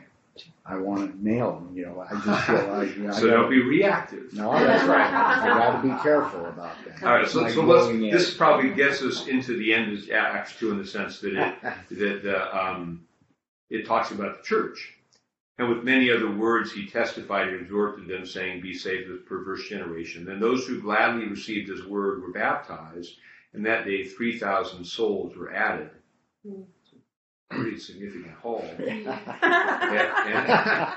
[0.64, 1.76] I want to nail them.
[1.76, 4.32] You know, I just feel like you know, I So gotta- don't be reactive.
[4.32, 5.12] no, that's right.
[5.12, 7.02] I got to be careful about that.
[7.02, 10.08] All right, so, Like so let's, blowing this probably gets us into the end of
[10.12, 13.04] Acts two in the sense that it, that, the, um,
[13.70, 14.94] it talks about the church.
[15.60, 19.68] And with many other words, he testified and exhorted them, saying, Be saved this perverse
[19.68, 20.24] generation.
[20.24, 23.16] Then those who gladly received his word were baptized,
[23.52, 25.90] and that day 3,000 souls were added.
[27.50, 28.64] Pretty significant haul.
[28.78, 30.94] And- and-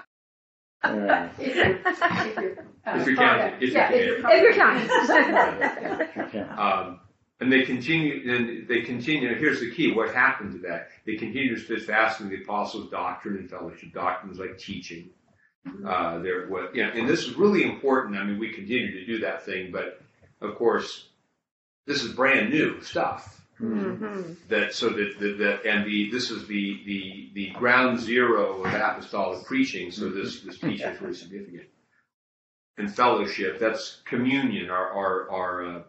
[0.86, 1.30] Yeah.
[1.40, 4.42] If you're, if you're, uh, If you're counting, if yeah, you're if counting.
[4.44, 6.50] you're counting.
[6.58, 7.00] Um,
[7.44, 10.90] and they continue, and they continue, and here's the key, what happened to that?
[11.06, 13.94] They continue to steadfast in the apostles' doctrine and fellowship.
[13.94, 15.10] Doctrine is like teaching.
[15.88, 18.18] Uh, there, what, you know, and this is really important.
[18.18, 20.02] I mean, we continue to do that thing, but
[20.42, 21.10] of course,
[21.86, 23.42] this is brand new stuff.
[23.62, 24.36] Mhm.
[24.50, 28.74] That so that the, the and the this is the the the ground zero of
[28.74, 29.92] apostolic preaching.
[29.92, 31.68] So this this teaching is really significant.
[32.78, 35.82] And fellowship, that's communion, our our our uh,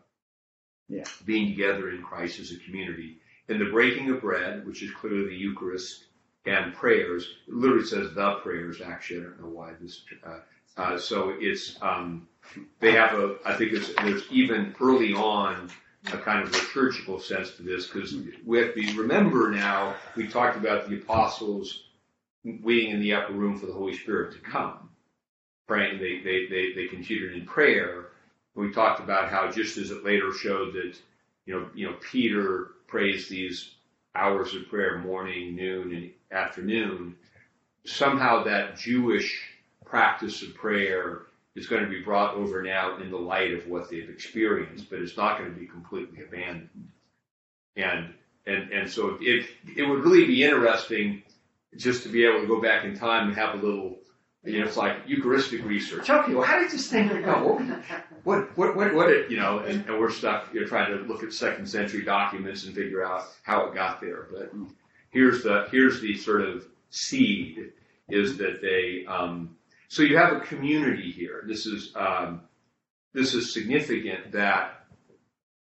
[0.89, 1.05] Yeah.
[1.24, 3.18] being together in Christ as a community.
[3.49, 6.05] And the breaking of bread, which is clearly the Eucharist,
[6.47, 7.26] and prayers.
[7.49, 8.80] It literally says the prayers.
[8.80, 10.03] Actually, I don't know why this.
[10.26, 10.39] Uh,
[10.76, 12.28] uh, so it's um,
[12.80, 13.37] they have a.
[13.45, 15.70] I think it's, there's even early on
[16.12, 18.14] a kind of liturgical sense to this because
[18.45, 21.85] we have to remember now we talked about the apostles
[22.45, 24.91] waiting in the upper room for the Holy Spirit to come.
[25.66, 28.03] Praying, they they they they continued in prayer.
[28.55, 30.94] We talked about how just as it later showed that
[31.46, 33.74] you know you know Peter prays these
[34.14, 37.16] hours of prayer morning, noon, and afternoon.
[37.84, 39.42] Somehow that Jewish
[39.84, 41.22] practice of prayer
[41.55, 45.00] is going to be brought over now in the light of what they've experienced, but
[45.00, 46.88] it's not going to be completely abandoned.
[47.76, 48.14] And
[48.46, 49.46] and and so it
[49.76, 51.22] it would really be interesting
[51.76, 53.98] just to be able to go back in time and have a little,
[54.45, 56.11] you know, it's like Eucharistic research.
[56.11, 57.59] Okay, well, how did this thing go?
[58.24, 59.61] What what what what it you know?
[59.61, 63.05] And, and we're stuck, you know, trying to look at second century documents and figure
[63.05, 64.26] out how it got there.
[64.30, 64.53] But
[65.11, 67.72] here's the here's the sort of seed
[68.09, 69.57] is that they um,
[69.88, 71.45] so you have a community here.
[71.47, 72.42] This is um,
[73.14, 74.86] this is significant that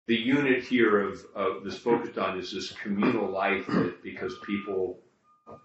[0.06, 4.98] the unit here of, of this focused on is this communal life that because people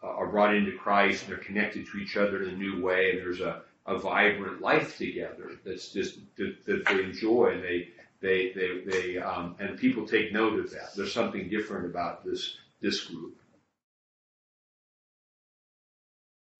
[0.03, 3.19] are brought into Christ and they're connected to each other in a new way, and
[3.19, 7.89] there's a, a vibrant life together that's just that, that they enjoy and they
[8.21, 10.95] they they they um, and people take note of that.
[10.95, 13.37] There's something different about this this group.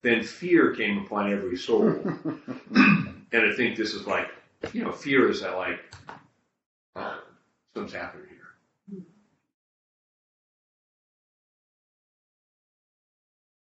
[0.01, 1.89] Then fear came upon every soul,
[2.71, 4.29] and I think this is like
[4.73, 5.79] you know fear is that like
[6.95, 7.19] oh,
[7.73, 8.38] something's happening here.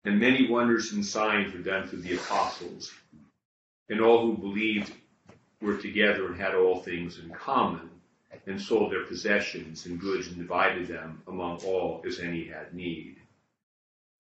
[0.05, 2.93] And many wonders and signs were done through the apostles.
[3.89, 4.93] And all who believed
[5.61, 7.91] were together and had all things in common,
[8.47, 13.17] and sold their possessions and goods and divided them among all as any had need.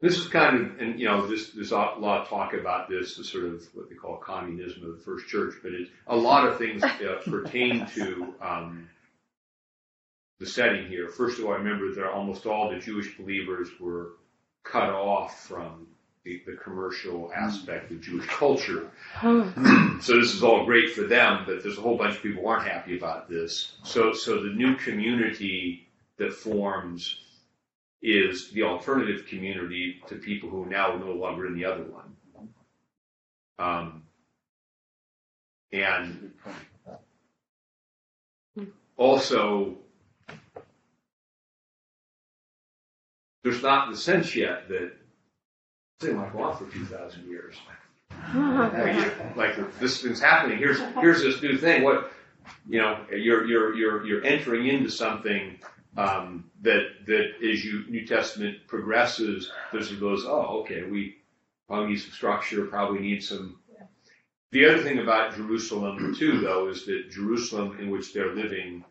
[0.00, 3.16] This is kind of, and you know, this, there's a lot of talk about this,
[3.16, 6.48] the sort of what they call communism of the first church, but it, a lot
[6.48, 8.88] of things uh, pertain to um,
[10.38, 11.08] the setting here.
[11.08, 14.12] First of all, I remember that almost all the Jewish believers were
[14.64, 15.86] cut off from
[16.24, 18.90] the, the commercial aspect of Jewish culture.
[19.22, 22.48] so this is all great for them, but there's a whole bunch of people who
[22.48, 23.76] aren't happy about this.
[23.84, 25.88] So, so the new community
[26.18, 27.20] that forms
[28.02, 32.16] is the alternative community to people who now are no longer in the other one.
[33.58, 34.02] Um,
[35.72, 36.32] and
[38.96, 39.76] also,
[43.42, 44.92] there's not the sense yet that
[46.00, 47.56] they might go on for 2,000 years.
[47.66, 50.58] Like, like this thing's happening.
[50.58, 51.82] Here's here's this new thing.
[51.82, 52.12] What
[52.68, 55.58] you know, you're you're you're you're entering into something
[55.96, 61.18] um, that that as you New Testament progresses, there's goes, oh, okay, we
[61.68, 63.58] probably need some structure, probably need some.
[64.52, 68.84] The other thing about Jerusalem too, though, is that Jerusalem, in which they're living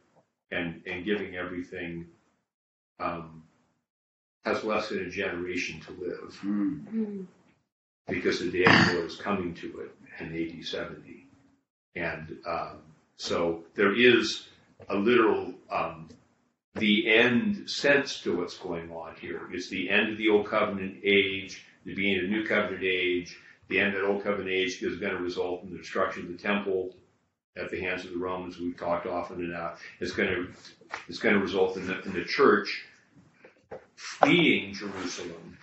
[0.51, 2.07] and and giving everything,
[2.99, 3.43] um,
[4.45, 7.23] has less than a generation to live Hmm.
[8.07, 11.27] because the of the is coming to it in AD 70.
[11.95, 12.77] And um,
[13.17, 14.47] so there is
[14.87, 16.09] a literal, um,
[16.75, 19.49] the end sense to what's going on here.
[19.51, 23.37] It's the end of the Old Covenant age, the beginning of the New Covenant age.
[23.67, 26.31] The end of the Old Covenant age is going to result in the destruction of
[26.31, 26.95] the temple
[27.57, 28.57] at the hands of the Romans.
[28.57, 29.81] We've talked often enough.
[29.99, 30.47] It's going to,
[31.07, 32.85] it's going to result in the, in the church
[33.99, 35.57] fleeing Jerusalem.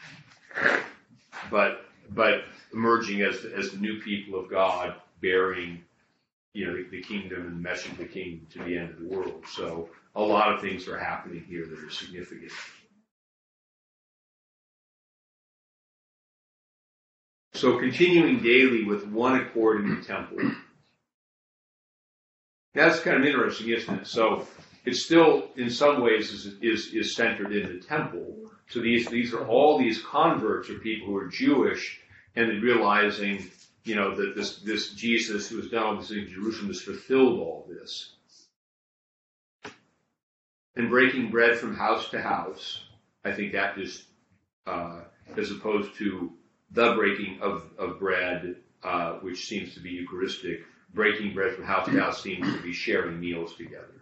[1.50, 5.82] But but emerging as the, as the new people of God, bearing,
[6.52, 9.08] you know, the, kingdom and the message of the kingdom to the end of the
[9.08, 9.44] world.
[9.52, 12.52] So a lot of things are happening here that are significant.
[17.54, 20.52] So continuing daily with one accord in the temple.
[22.74, 24.06] That's kind of interesting, isn't it?
[24.06, 24.46] So
[24.86, 28.34] it's still, in some ways, is, is, is centered in the temple.
[28.68, 32.00] So these, these are all these converts are people who are Jewish
[32.36, 33.50] and realizing,
[33.84, 38.12] you know, that this, this Jesus who was this in Jerusalem has fulfilled all this.
[40.76, 42.84] And breaking bread from house to house,
[43.24, 44.04] I think that is,
[44.66, 45.00] uh,
[45.36, 46.32] as opposed to
[46.70, 50.60] the breaking of, of bread, uh, which seems to be Eucharistic,
[50.94, 53.94] breaking bread from house to house seems to be sharing meals together.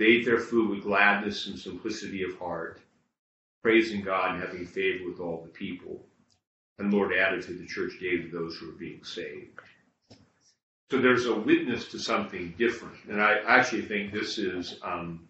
[0.00, 2.80] They ate their food with gladness and simplicity of heart,
[3.62, 6.00] praising God and having favor with all the people.
[6.78, 9.60] And Lord added to the church daily those who were being saved.
[10.90, 12.94] So there's a witness to something different.
[13.10, 15.28] And I actually think this is, um,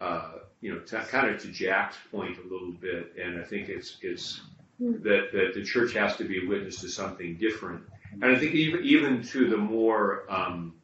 [0.00, 3.14] uh, you know, to, kind of to Jack's point a little bit.
[3.16, 4.40] And I think it's, it's
[4.80, 7.84] that, that the church has to be a witness to something different.
[8.10, 10.74] And I think even, even to the more, um,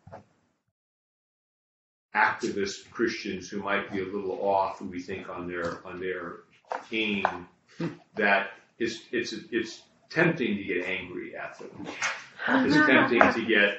[2.19, 6.41] activist Christians who might be a little off, we think on their on their
[6.93, 7.27] aim,
[8.16, 11.87] that it's it's it's tempting to get angry at them.
[12.49, 13.79] It's tempting to get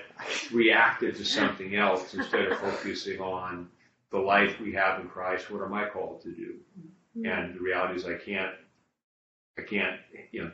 [0.52, 3.70] reactive to something else instead of focusing on
[4.12, 5.50] the life we have in Christ.
[5.52, 6.56] What am I called to do?
[7.18, 7.26] Mm-hmm.
[7.26, 8.54] And the reality is, I can't.
[9.58, 10.00] I can't.
[10.32, 10.52] You know,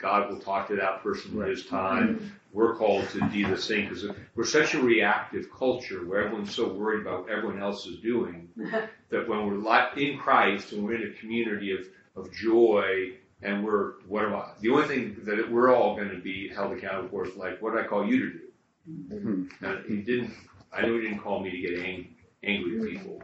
[0.00, 2.32] God will talk to that person at His time.
[2.52, 6.68] We're called to do the same because we're such a reactive culture where everyone's so
[6.68, 8.48] worried about what everyone else is doing
[9.10, 11.86] that when we're in Christ and we're in a community of,
[12.16, 14.50] of joy and we're, what am I?
[14.60, 17.74] The only thing that we're all going to be held accountable for is like, what
[17.74, 18.40] did I call you to do?
[18.90, 19.64] Mm-hmm.
[19.64, 20.34] And he didn't,
[20.72, 22.08] I know he didn't call me to get ang-
[22.42, 23.22] angry at people.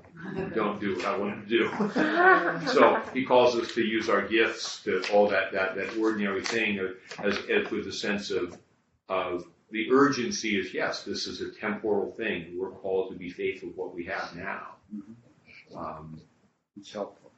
[0.54, 1.68] Don't do what I want to do.
[2.72, 6.80] so he calls us to use our gifts to all that, that, that ordinary thing
[6.80, 8.58] uh, as, as with a sense of,
[9.08, 12.56] of the urgency is yes, this is a temporal thing.
[12.58, 14.76] We're called to be faithful with what we have now.
[14.94, 15.78] Mm-hmm.
[15.78, 16.20] Um,
[16.76, 17.30] It's helpful.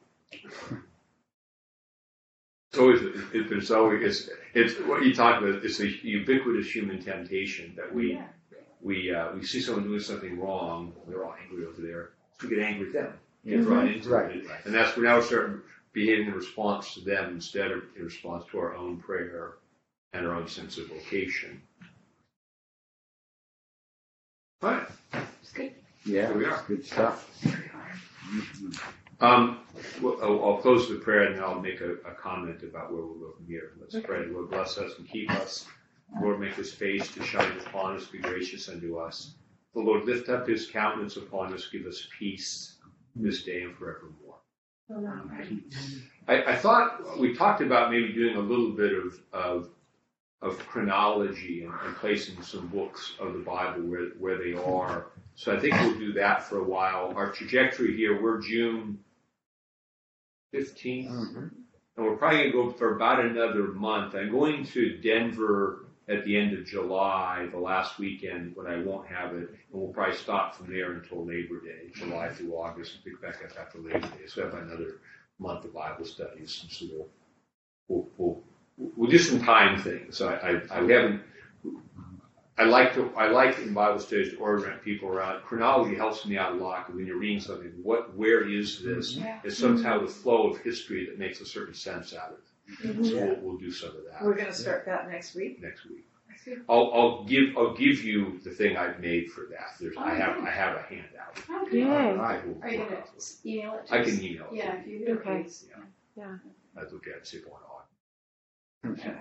[2.71, 5.65] So it's always, it, it, there's always, it's, it's what you talk about.
[5.65, 8.19] It's a ubiquitous human temptation that we,
[8.81, 10.93] we, uh, we see someone doing something wrong.
[11.07, 12.09] They're all angry over there.
[12.41, 13.13] We get angry at them.
[13.45, 14.35] Get drawn into Right.
[14.35, 14.45] it.
[14.65, 15.61] And that's we're now starting
[15.93, 19.53] behaving in response to them instead of in response to our own prayer
[20.13, 21.61] and our own sense of vocation.
[24.61, 24.85] Fine.
[26.05, 26.63] Yeah, Here we are.
[26.67, 27.29] good stuff.
[29.21, 29.59] Um,
[30.01, 33.01] well, I'll, I'll close the prayer and then I'll make a, a comment about where
[33.01, 33.71] we'll go from here.
[33.79, 34.25] Let's pray.
[34.27, 35.65] Lord, bless us and keep us.
[36.21, 39.35] Lord, make his face to shine upon us, be gracious unto us.
[39.73, 42.77] The Lord, lift up his countenance upon us, give us peace
[43.15, 44.35] this day and forevermore.
[46.27, 49.69] I, I thought we talked about maybe doing a little bit of, of,
[50.41, 55.07] of chronology and, and placing some books of the Bible where, where they are.
[55.35, 57.13] So I think we'll do that for a while.
[57.15, 58.99] Our trajectory here, we're June
[60.53, 61.11] 15th.
[61.11, 61.47] Mm-hmm.
[61.97, 64.15] And we're probably going to go for about another month.
[64.15, 69.07] I'm going to Denver at the end of July, the last weekend when I won't
[69.07, 69.49] have it.
[69.71, 73.43] And we'll probably stop from there until Labor Day, July through August, and pick back
[73.43, 74.25] up after Labor Day.
[74.27, 75.01] So we have another
[75.37, 76.59] month of Bible studies.
[76.63, 77.07] And so we'll,
[77.87, 80.21] we'll, we'll, we'll do some time things.
[80.21, 81.21] I, I, I haven't,
[82.57, 85.43] I like to, I like in Bible studies to orient people around.
[85.43, 89.17] Chronology helps me out a lot when you're reading something, what, where is this?
[89.43, 92.48] It's somehow the flow of history that makes a certain sense out of it.
[92.81, 95.61] So we'll, we'll do some of that We're gonna start that next week.
[95.61, 96.05] next week.
[96.69, 99.73] I'll, I'll give, I'll give you the thing I've made for that.
[99.79, 101.37] There's, I have, I have a handout.
[101.67, 101.79] Okay.
[101.79, 101.85] Yay.
[101.87, 103.35] I will Are you work gonna off of it.
[103.45, 104.05] email it to I us?
[104.07, 104.55] can email it.
[104.55, 105.43] Yeah, if you would, Okay.
[105.43, 105.65] please.
[106.77, 107.53] I look at it, see going
[108.85, 108.91] on.
[108.93, 109.13] Okay.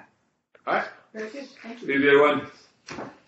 [0.67, 0.85] All right.
[1.13, 1.87] Very good, thank you.
[1.89, 2.51] Thank everyone.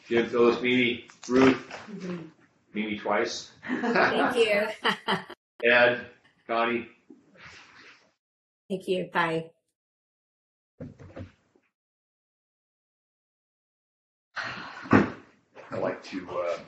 [0.09, 1.57] Jim, Phyllis, Mimi, Ruth,
[1.91, 2.17] mm-hmm.
[2.75, 4.69] Mimi twice, Thank you.
[5.71, 6.07] Ed,
[6.47, 6.89] Connie.
[8.69, 9.11] Thank you.
[9.13, 9.51] Bye.
[15.71, 16.59] I like to uh,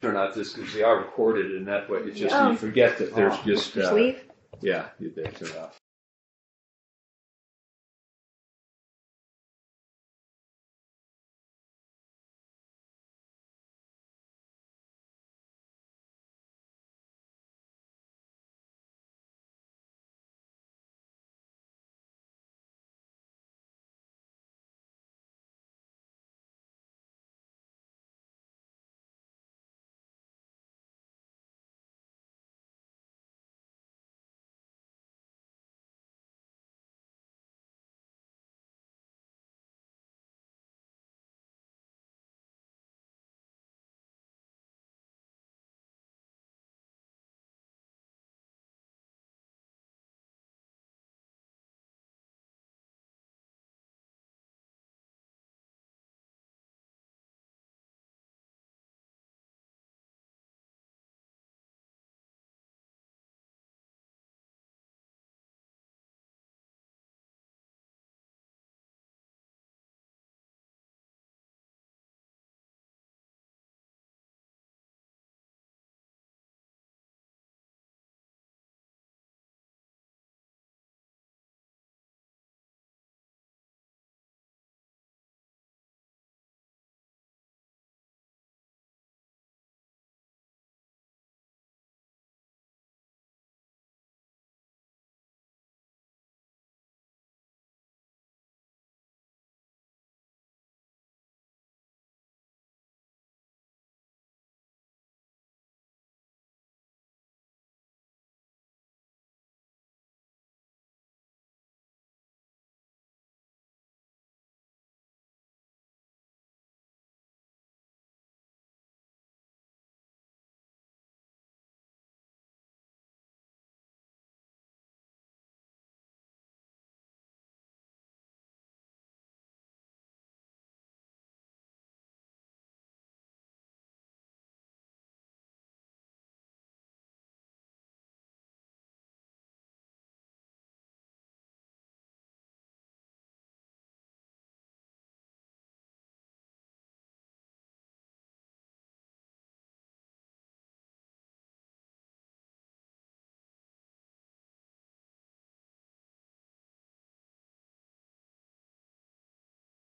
[0.00, 2.50] turn out this because they are recorded, and that way it's just Oh.
[2.50, 4.22] you forget that there's just uh, leave?
[4.60, 5.78] yeah, you they turn off.